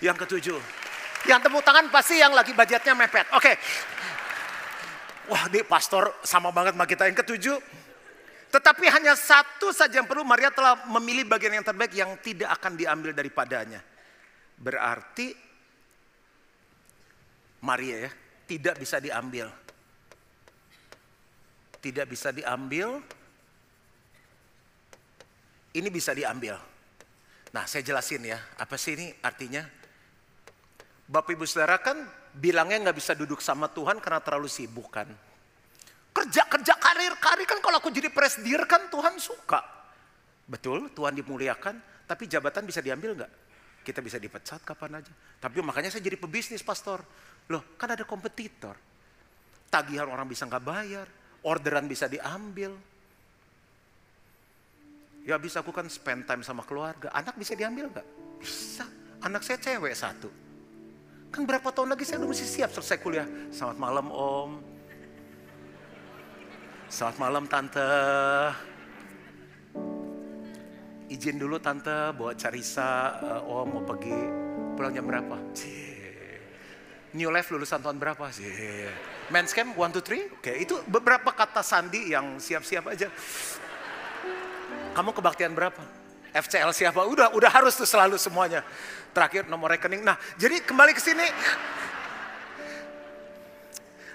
Yang 0.00 0.24
ketujuh. 0.24 0.56
Yang 1.28 1.40
tepuk 1.44 1.60
tangan 1.60 1.92
pasti 1.92 2.16
yang 2.16 2.32
lagi 2.32 2.56
budgetnya 2.56 2.96
mepet. 2.96 3.28
Oke. 3.36 3.52
Wah 5.28 5.44
ini 5.52 5.60
pastor 5.68 6.16
sama 6.24 6.48
banget 6.48 6.72
sama 6.72 6.88
kita. 6.88 7.12
Yang 7.12 7.28
ketujuh, 7.28 7.56
tetapi 8.48 8.88
hanya 8.88 9.12
satu 9.12 9.68
saja 9.76 10.00
yang 10.00 10.08
perlu. 10.08 10.24
Maria 10.24 10.48
telah 10.48 10.88
memilih 10.88 11.28
bagian 11.28 11.60
yang 11.60 11.66
terbaik 11.66 11.92
yang 11.92 12.16
tidak 12.24 12.48
akan 12.56 12.80
diambil 12.80 13.12
daripadanya. 13.12 13.84
Berarti 14.56 15.36
Maria 17.60 18.08
ya, 18.08 18.10
tidak 18.48 18.80
bisa 18.80 18.96
diambil. 19.04 19.52
Tidak 21.78 22.06
bisa 22.08 22.32
diambil. 22.32 23.04
Ini 25.76 25.88
bisa 25.92 26.16
diambil. 26.16 26.56
Nah 27.52 27.64
saya 27.68 27.84
jelasin 27.84 28.24
ya, 28.24 28.40
apa 28.56 28.80
sih 28.80 28.96
ini 28.96 29.12
artinya? 29.20 29.62
Bapak 31.04 31.36
ibu 31.36 31.44
saudara 31.44 31.76
kan 31.80 32.00
bilangnya 32.32 32.88
nggak 32.88 32.96
bisa 32.96 33.12
duduk 33.12 33.44
sama 33.44 33.68
Tuhan 33.68 34.00
karena 34.00 34.24
terlalu 34.24 34.48
sibuk 34.48 34.88
kan. 34.88 35.27
Kerja, 36.18 36.42
kerja, 36.50 36.74
karir, 36.74 37.14
karir 37.22 37.46
kan 37.46 37.58
kalau 37.62 37.78
aku 37.78 37.94
jadi 37.94 38.10
presidir 38.10 38.66
kan 38.66 38.90
Tuhan 38.90 39.14
suka. 39.22 39.62
Betul, 40.48 40.90
Tuhan 40.90 41.14
dimuliakan, 41.14 41.78
tapi 42.08 42.26
jabatan 42.26 42.66
bisa 42.66 42.82
diambil 42.82 43.14
nggak? 43.14 43.32
Kita 43.86 44.02
bisa 44.02 44.18
dipecat 44.18 44.64
kapan 44.66 44.98
aja. 44.98 45.12
Tapi 45.38 45.62
makanya 45.62 45.92
saya 45.92 46.02
jadi 46.02 46.18
pebisnis 46.18 46.64
pastor. 46.66 47.04
Loh, 47.48 47.76
kan 47.78 47.94
ada 47.94 48.02
kompetitor. 48.02 48.74
Tagihan 49.68 50.08
orang 50.08 50.26
bisa 50.26 50.48
nggak 50.48 50.64
bayar, 50.64 51.06
orderan 51.44 51.86
bisa 51.86 52.08
diambil. 52.08 52.74
Ya 55.28 55.36
bisa 55.36 55.60
aku 55.60 55.70
kan 55.70 55.84
spend 55.92 56.24
time 56.24 56.40
sama 56.40 56.64
keluarga. 56.64 57.12
Anak 57.12 57.36
bisa 57.36 57.52
diambil 57.52 57.92
nggak? 57.92 58.06
Bisa. 58.40 58.88
Anak 59.20 59.44
saya 59.44 59.60
cewek 59.60 59.92
satu. 59.92 60.32
Kan 61.28 61.44
berapa 61.44 61.68
tahun 61.68 61.92
lagi 61.92 62.08
saya 62.08 62.24
udah 62.24 62.32
mesti 62.32 62.48
siap 62.48 62.72
selesai 62.72 62.96
kuliah. 63.04 63.28
Selamat 63.52 63.76
malam 63.76 64.08
om. 64.08 64.77
Selamat 66.88 67.20
malam 67.20 67.44
tante. 67.44 67.84
Izin 71.12 71.36
dulu 71.36 71.60
tante 71.60 72.16
bawa 72.16 72.32
Carisa, 72.32 73.12
uh, 73.20 73.44
om 73.44 73.76
mau 73.76 73.84
pergi. 73.84 74.16
Pulang 74.72 74.96
jam 74.96 75.04
berapa? 75.04 75.36
Cie. 75.52 76.40
New 77.12 77.28
Life 77.28 77.52
lulusan 77.52 77.84
tahun 77.84 78.00
berapa 78.00 78.32
sih? 78.32 78.48
Men's 79.28 79.52
Camp 79.52 79.76
1, 79.76 80.00
2, 80.00 80.40
3? 80.40 80.40
Oke, 80.40 80.52
itu 80.64 80.80
beberapa 80.88 81.28
kata 81.28 81.60
sandi 81.60 82.16
yang 82.16 82.40
siap-siap 82.40 82.88
aja. 82.88 83.12
Kamu 84.96 85.12
kebaktian 85.12 85.52
berapa? 85.52 85.84
FCL 86.32 86.72
siapa? 86.72 87.04
Udah, 87.04 87.36
udah 87.36 87.52
harus 87.52 87.76
tuh 87.76 87.84
selalu 87.84 88.16
semuanya. 88.16 88.64
Terakhir 89.12 89.44
nomor 89.44 89.76
rekening. 89.76 90.00
Nah, 90.00 90.16
jadi 90.40 90.64
kembali 90.64 90.96
ke 90.96 91.04
sini. 91.04 91.28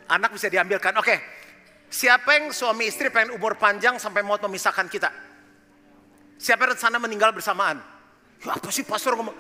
Anak 0.10 0.34
bisa 0.34 0.50
diambilkan. 0.50 0.98
Oke, 0.98 1.33
siapa 1.94 2.42
yang 2.42 2.50
suami 2.50 2.90
istri 2.90 3.14
pengen 3.14 3.38
umur 3.38 3.54
panjang 3.62 4.02
sampai 4.02 4.26
mau 4.26 4.42
memisahkan 4.42 4.90
kita? 4.90 5.14
Siapa 6.42 6.66
yang 6.66 6.74
sana 6.74 6.98
meninggal 6.98 7.30
bersamaan? 7.30 7.78
Ya 8.42 8.58
apa 8.58 8.74
sih 8.74 8.82
pastor 8.82 9.14
ngomong? 9.14 9.38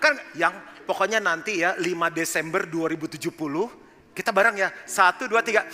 Kan 0.00 0.16
yang 0.32 0.56
pokoknya 0.88 1.20
nanti 1.20 1.60
ya 1.60 1.76
5 1.76 1.84
Desember 2.16 2.64
2070 2.64 3.28
kita 4.16 4.32
bareng 4.32 4.56
ya. 4.56 4.68
Satu, 4.88 5.28
dua, 5.28 5.44
tiga. 5.44 5.64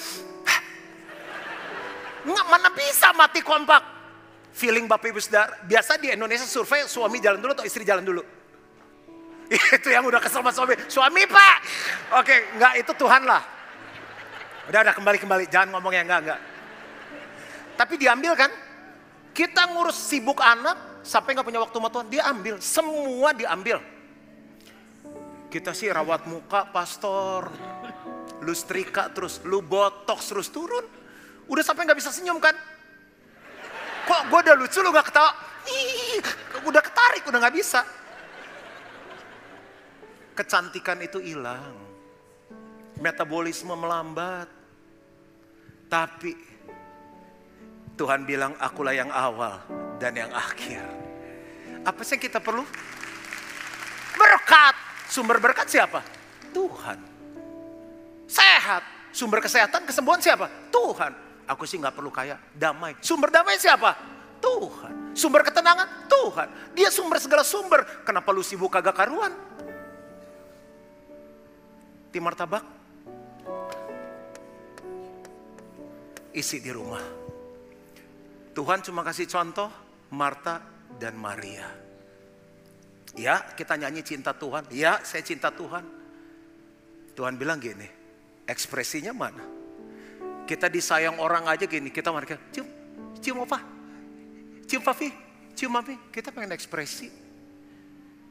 Nggak, 2.29 2.47
mana 2.51 2.69
bisa 2.75 3.15
mati 3.15 3.41
kompak? 3.41 3.81
Feeling 4.53 4.91
Bapak 4.91 5.15
Ibu 5.15 5.23
Saudara. 5.23 5.55
Biasa 5.65 5.97
di 6.03 6.11
Indonesia 6.11 6.45
survei 6.45 6.85
suami 6.91 7.23
jalan 7.23 7.39
dulu 7.39 7.55
atau 7.55 7.67
istri 7.67 7.87
jalan 7.87 8.03
dulu? 8.03 8.23
itu 9.81 9.89
yang 9.89 10.05
udah 10.05 10.21
kesel 10.21 10.45
sama 10.45 10.53
suami. 10.53 10.77
Suami 10.91 11.25
pak. 11.25 11.57
Oke, 12.21 12.37
nggak 12.59 12.73
itu 12.85 12.93
Tuhan 12.95 13.23
lah. 13.25 13.43
Udah, 14.69 14.81
udah 14.85 14.95
kembali-kembali. 14.95 15.45
Jangan 15.49 15.73
ngomong 15.73 15.93
yang 15.97 16.05
enggak, 16.05 16.21
enggak. 16.29 16.41
Tapi 17.81 17.95
diambil 17.97 18.33
kan? 18.37 18.51
Kita 19.33 19.71
ngurus 19.73 19.97
sibuk 19.97 20.45
anak 20.45 21.01
sampai 21.07 21.33
nggak 21.33 21.47
punya 21.47 21.61
waktu 21.63 21.77
sama 21.79 21.89
Tuhan. 21.89 22.07
Dia 22.13 22.23
ambil. 22.29 22.55
Semua 22.61 23.33
diambil. 23.33 23.79
Kita 25.49 25.73
sih 25.73 25.89
rawat 25.89 26.29
muka 26.29 26.69
pastor. 26.69 27.49
Lu 28.45 28.53
setrika 28.53 29.09
terus, 29.09 29.41
lu 29.49 29.65
botox 29.65 30.29
terus 30.29 30.53
turun. 30.53 30.85
Udah 31.49 31.65
sampai 31.65 31.89
nggak 31.89 31.97
bisa 31.97 32.13
senyum 32.13 32.37
kan? 32.37 32.53
Kok 34.09 34.23
gue 34.33 34.41
udah 34.41 34.57
lucu 34.57 34.81
lu 34.81 34.89
gak 34.89 35.13
ketawa? 35.13 35.37
Ih, 35.69 36.25
udah 36.65 36.81
ketarik, 36.81 37.29
udah 37.29 37.45
gak 37.45 37.53
bisa. 37.53 37.85
Kecantikan 40.33 40.97
itu 41.05 41.21
hilang. 41.21 41.77
Metabolisme 43.05 43.77
melambat. 43.77 44.58
Tapi 45.89 46.33
Tuhan 47.97 48.29
bilang 48.29 48.55
akulah 48.61 48.95
yang 48.95 49.11
awal 49.11 49.59
dan 49.97 50.15
yang 50.15 50.31
akhir. 50.31 50.85
Apa 51.83 52.01
sih 52.05 52.21
yang 52.21 52.23
kita 52.29 52.39
perlu? 52.39 52.63
Berkat. 54.15 54.77
Sumber 55.09 55.41
berkat 55.41 55.67
siapa? 55.67 56.05
Tuhan. 56.53 57.01
Sehat. 58.29 58.85
Sumber 59.09 59.41
kesehatan, 59.41 59.89
kesembuhan 59.89 60.21
siapa? 60.21 60.47
Tuhan. 60.69 61.11
Aku 61.49 61.65
sih 61.65 61.81
nggak 61.81 61.97
perlu 61.97 62.13
kaya, 62.13 62.37
damai. 62.53 62.93
Sumber 63.01 63.33
damai 63.33 63.57
siapa? 63.57 63.97
Tuhan. 64.39 65.17
Sumber 65.17 65.43
ketenangan? 65.43 66.07
Tuhan. 66.07 66.49
Dia 66.77 66.93
sumber 66.93 67.19
segala 67.19 67.43
sumber. 67.43 67.83
Kenapa 68.05 68.31
lu 68.31 68.45
sibuk 68.45 68.71
kagak 68.71 68.95
karuan? 68.95 69.33
Timar 72.13 72.37
tabak? 72.37 72.78
Isi 76.33 76.61
di 76.61 76.69
rumah. 76.69 77.03
Tuhan 78.53 78.83
cuma 78.83 79.07
kasih 79.07 79.31
contoh 79.31 79.71
Marta 80.13 80.61
dan 80.99 81.15
Maria. 81.15 81.69
Ya, 83.17 83.41
kita 83.55 83.79
nyanyi 83.79 84.05
cinta 84.05 84.35
Tuhan. 84.35 84.69
Ya, 84.75 85.01
saya 85.07 85.25
cinta 85.25 85.49
Tuhan. 85.55 85.87
Tuhan 87.17 87.35
bilang 87.35 87.59
gini, 87.59 87.87
ekspresinya 88.47 89.11
mana? 89.11 89.43
Kita 90.47 90.71
disayang 90.71 91.19
orang 91.19 91.51
aja 91.51 91.67
gini, 91.67 91.91
kita 91.91 92.15
mereka 92.15 92.39
cium, 92.55 92.67
cium 93.19 93.43
apa? 93.43 93.59
Cium 94.69 94.85
papi, 94.85 95.09
cium 95.57 95.73
mami. 95.73 95.97
Kita 96.13 96.31
pengen 96.31 96.55
ekspresi. 96.55 97.11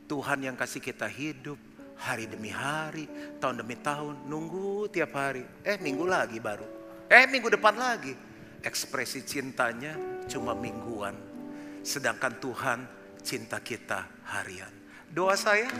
Tuhan 0.07 0.39
yang 0.39 0.55
kasih 0.55 0.79
kita 0.79 1.09
hidup 1.09 1.59
hari 1.99 2.29
demi 2.29 2.53
hari, 2.53 3.09
tahun 3.41 3.59
demi 3.65 3.75
tahun, 3.75 4.29
nunggu 4.29 4.87
tiap 4.93 5.17
hari. 5.17 5.43
Eh 5.65 5.75
minggu 5.81 6.05
lagi 6.07 6.39
baru. 6.39 6.76
Eh 7.07 7.23
minggu 7.23 7.47
depan 7.47 7.75
lagi. 7.79 8.11
Ekspresi 8.59 9.23
cintanya 9.23 9.95
cuma 10.27 10.51
mingguan. 10.51 11.15
Sedangkan 11.79 12.35
Tuhan 12.43 12.79
cinta 13.23 13.63
kita 13.63 14.27
harian. 14.27 14.71
Doa 15.07 15.39
saya 15.39 15.71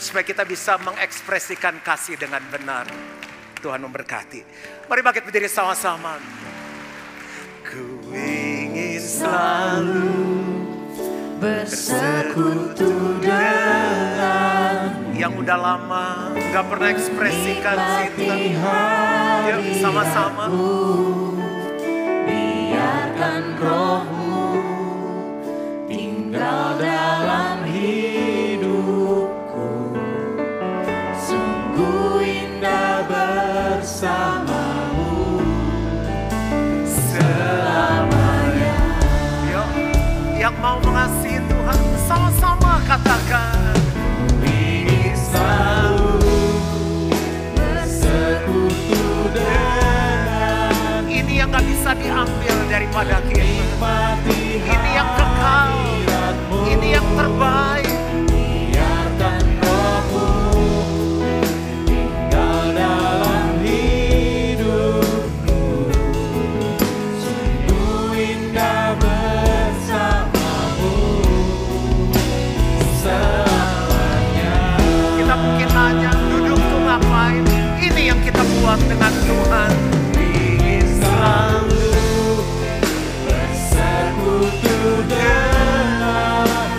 supaya 0.00 0.24
kita 0.24 0.48
bisa 0.48 0.80
mengekspresikan 0.80 1.76
kasih 1.84 2.16
dengan 2.16 2.40
benar. 2.48 2.88
Tuhan 3.60 3.84
memberkati. 3.84 4.40
Mari 4.88 5.00
bangkit 5.04 5.28
berdiri 5.28 5.48
sama-sama. 5.48 6.16
Ku 7.64 8.08
ingin 8.12 9.00
selalu 9.00 10.08
bersekutu 11.36 13.20
dengan 13.20 14.88
yang 15.12 15.36
udah 15.36 15.58
lama 15.60 16.32
nggak 16.32 16.64
pernah 16.68 16.88
ekspresikan 16.92 17.76
cinta. 17.76 18.83
Yuk 19.74 19.82
sama-sama. 19.82 20.46
Diambil 52.94 53.10
daripada 53.10 53.43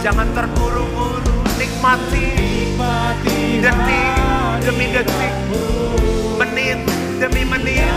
Jangan 0.05 0.37
terburu-buru, 0.37 1.41
nikmati. 1.57 2.37
Nikmati 2.37 3.57
detik 3.57 4.61
demi 4.61 4.85
detik, 4.93 5.33
menit 6.37 6.77
demi 7.17 7.41
menit. 7.41 7.89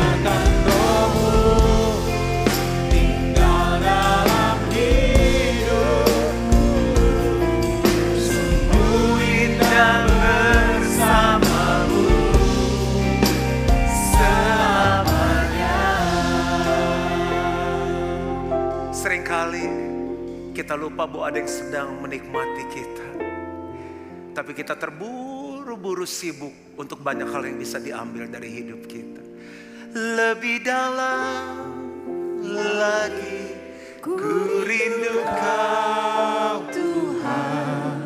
Lupa 20.76 21.08
bahwa 21.08 21.30
ada 21.30 21.38
yang 21.40 21.48
sedang 21.48 21.88
menikmati 22.02 22.64
kita. 22.68 23.08
Tapi 24.36 24.52
kita 24.52 24.76
terburu-buru 24.76 26.04
sibuk 26.04 26.52
untuk 26.76 27.00
banyak 27.00 27.30
hal 27.30 27.46
yang 27.46 27.56
bisa 27.56 27.80
diambil 27.80 28.28
dari 28.28 28.50
hidup 28.52 28.84
kita. 28.84 29.22
Lebih 29.96 30.66
dalam 30.66 31.64
lagi 32.52 33.56
ku 34.04 34.14
rindu 34.62 35.24
kau 35.26 36.64
Tuhan 36.70 37.98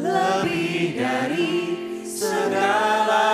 lebih 0.00 0.98
dari 0.98 1.52
segala 2.02 3.33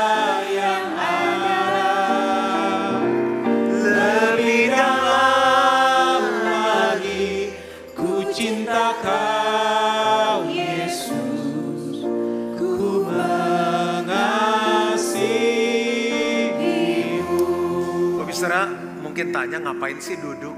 mungkin 19.20 19.36
tanya 19.36 19.58
ngapain 19.68 20.00
sih 20.00 20.16
duduk? 20.16 20.56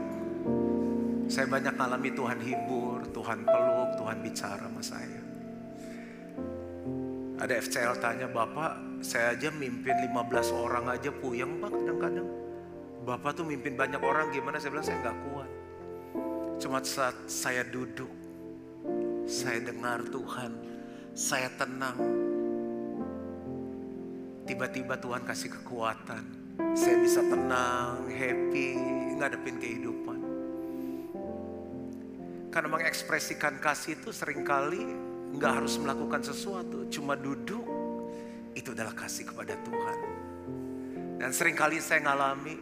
Saya 1.27 1.51
banyak 1.51 1.75
alami 1.75 2.15
Tuhan 2.15 2.39
hibur, 2.39 3.03
Tuhan 3.11 3.43
peluk, 3.43 3.91
Tuhan 3.99 4.23
bicara 4.23 4.71
sama 4.71 4.79
saya. 4.79 5.23
Ada 7.43 7.59
FCL 7.59 7.99
tanya, 7.99 8.31
Bapak 8.31 9.03
saya 9.03 9.35
aja 9.35 9.51
mimpin 9.51 9.99
15 10.07 10.55
orang 10.55 10.95
aja 10.95 11.11
puyeng 11.11 11.59
Pak 11.59 11.75
kadang-kadang. 11.75 12.29
Bapak 13.03 13.35
tuh 13.35 13.51
mimpin 13.51 13.75
banyak 13.75 13.99
orang 13.99 14.31
gimana? 14.31 14.63
Saya 14.63 14.79
bilang 14.79 14.87
saya 14.87 15.11
nggak 15.11 15.19
kuat. 15.27 15.51
Cuma 16.63 16.79
saat 16.87 17.19
saya 17.27 17.67
duduk, 17.67 18.15
saya 19.27 19.59
dengar 19.59 20.07
Tuhan, 20.07 20.55
saya 21.19 21.51
tenang. 21.59 21.99
Tiba-tiba 24.47 24.95
Tuhan 25.03 25.27
kasih 25.27 25.51
kekuatan. 25.51 26.42
Saya 26.73 26.97
bisa 27.03 27.21
tenang, 27.27 28.07
happy, 28.07 28.69
ngadepin 29.19 29.57
kehidupan. 29.59 30.19
Karena 32.53 32.69
mengekspresikan 32.69 33.59
kasih 33.59 33.99
itu 33.99 34.11
sering 34.15 34.45
kali 34.45 34.83
nggak 35.33 35.53
harus 35.63 35.81
melakukan 35.81 36.21
sesuatu, 36.21 36.85
cuma 36.93 37.17
duduk 37.17 37.65
itu 38.53 38.77
adalah 38.77 38.93
kasih 38.93 39.25
kepada 39.25 39.57
Tuhan. 39.65 39.99
Dan 41.17 41.31
sering 41.33 41.57
kali 41.57 41.81
saya 41.81 42.05
ngalami 42.05 42.59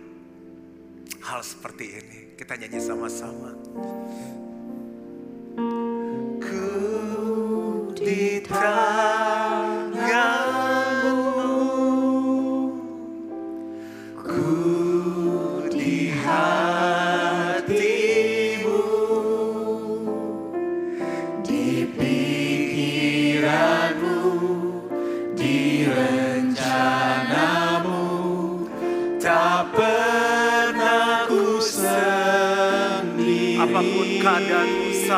hal 1.24 1.40
seperti 1.42 1.84
ini. 1.96 2.20
Kita 2.38 2.54
nyanyi 2.56 2.80
sama-sama. 2.80 3.50
Ku 6.40 6.70
di 7.98 8.40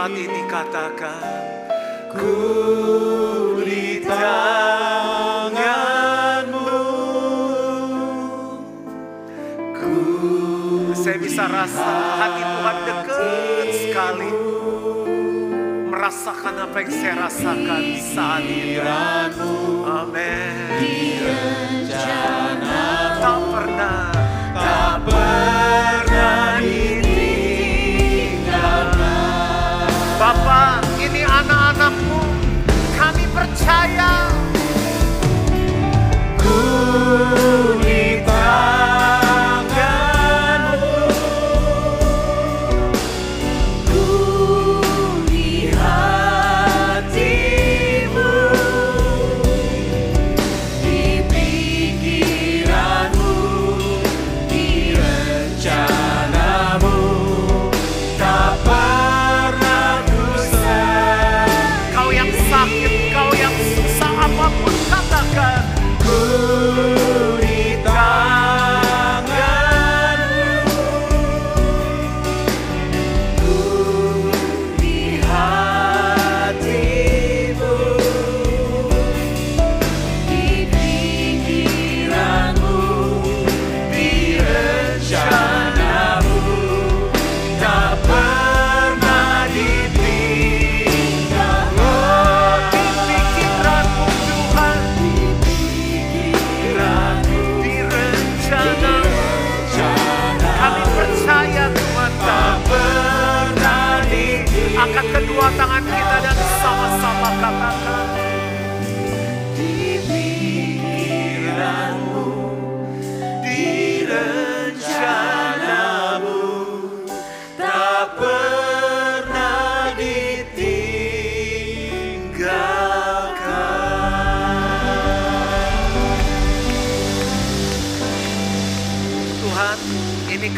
saat 0.03 0.19
ini 0.19 0.43
katakan, 0.51 1.23
ku 2.11 2.35
di 3.63 4.03
tanganmu. 4.03 5.07
Ku 9.79 9.95
saya 10.91 11.23
bisa 11.23 11.47
rasa 11.47 12.19
hati 12.19 12.43
Tuhan 12.43 12.83
dekat 12.83 13.71
sekali. 13.79 14.35
Merasakan 15.87 16.67
apa 16.67 16.83
yang 16.83 16.91
saya 16.91 17.15
rasakan 17.23 17.95
saat 18.03 18.43
ini. 18.43 18.83
Amin. 19.87 20.67
Tak 23.23 23.39
pernah, 23.39 24.11
tak 24.51 24.99
pernah 25.07 26.02
kami 33.53 33.59
percaya. 33.59 34.33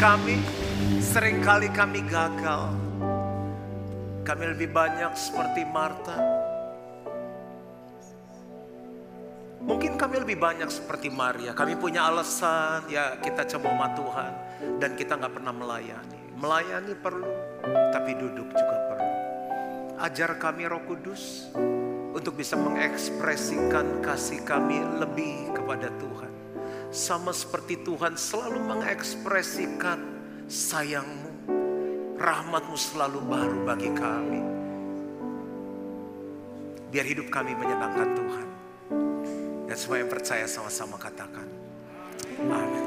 Kami, 0.05 0.37
sering 1.01 1.41
kali 1.41 1.65
kami 1.73 2.05
gagal. 2.05 2.69
Kami 4.21 4.43
lebih 4.53 4.69
banyak 4.69 5.17
seperti 5.17 5.65
Marta. 5.65 6.13
Mungkin 9.65 9.97
kami 9.97 10.21
lebih 10.21 10.37
banyak 10.37 10.69
seperti 10.69 11.09
Maria. 11.09 11.57
Kami 11.57 11.73
punya 11.81 12.05
alasan, 12.05 12.85
ya 12.85 13.17
kita 13.17 13.49
cemoma 13.49 13.97
Tuhan. 13.97 14.31
Dan 14.77 14.93
kita 14.93 15.17
nggak 15.17 15.41
pernah 15.41 15.53
melayani. 15.57 16.37
Melayani 16.37 16.93
perlu, 16.93 17.33
tapi 17.89 18.13
duduk 18.13 18.53
juga 18.53 18.77
perlu. 18.93 19.13
Ajar 20.05 20.37
kami 20.37 20.69
roh 20.69 20.85
kudus 20.85 21.49
untuk 22.13 22.37
bisa 22.37 22.53
mengekspresikan 22.53 24.05
kasih 24.05 24.45
kami 24.45 24.85
lebih 25.01 25.49
kepada 25.49 25.89
Tuhan. 25.97 26.34
Sama 26.95 27.35
seperti 27.35 27.83
Tuhan 27.83 28.15
selalu 28.15 28.71
mengekspresikan 28.71 29.99
sayangmu. 30.47 31.27
Rahmatmu 32.15 32.77
selalu 32.79 33.19
baru 33.19 33.59
bagi 33.67 33.91
kami. 33.91 34.41
Biar 36.95 37.03
hidup 37.03 37.27
kami 37.27 37.51
menyenangkan 37.51 38.15
Tuhan. 38.15 38.47
Dan 39.67 39.75
semua 39.75 39.99
yang 39.99 40.07
percaya 40.07 40.47
sama-sama 40.47 40.95
katakan. 40.95 41.43
Amin. 42.47 42.84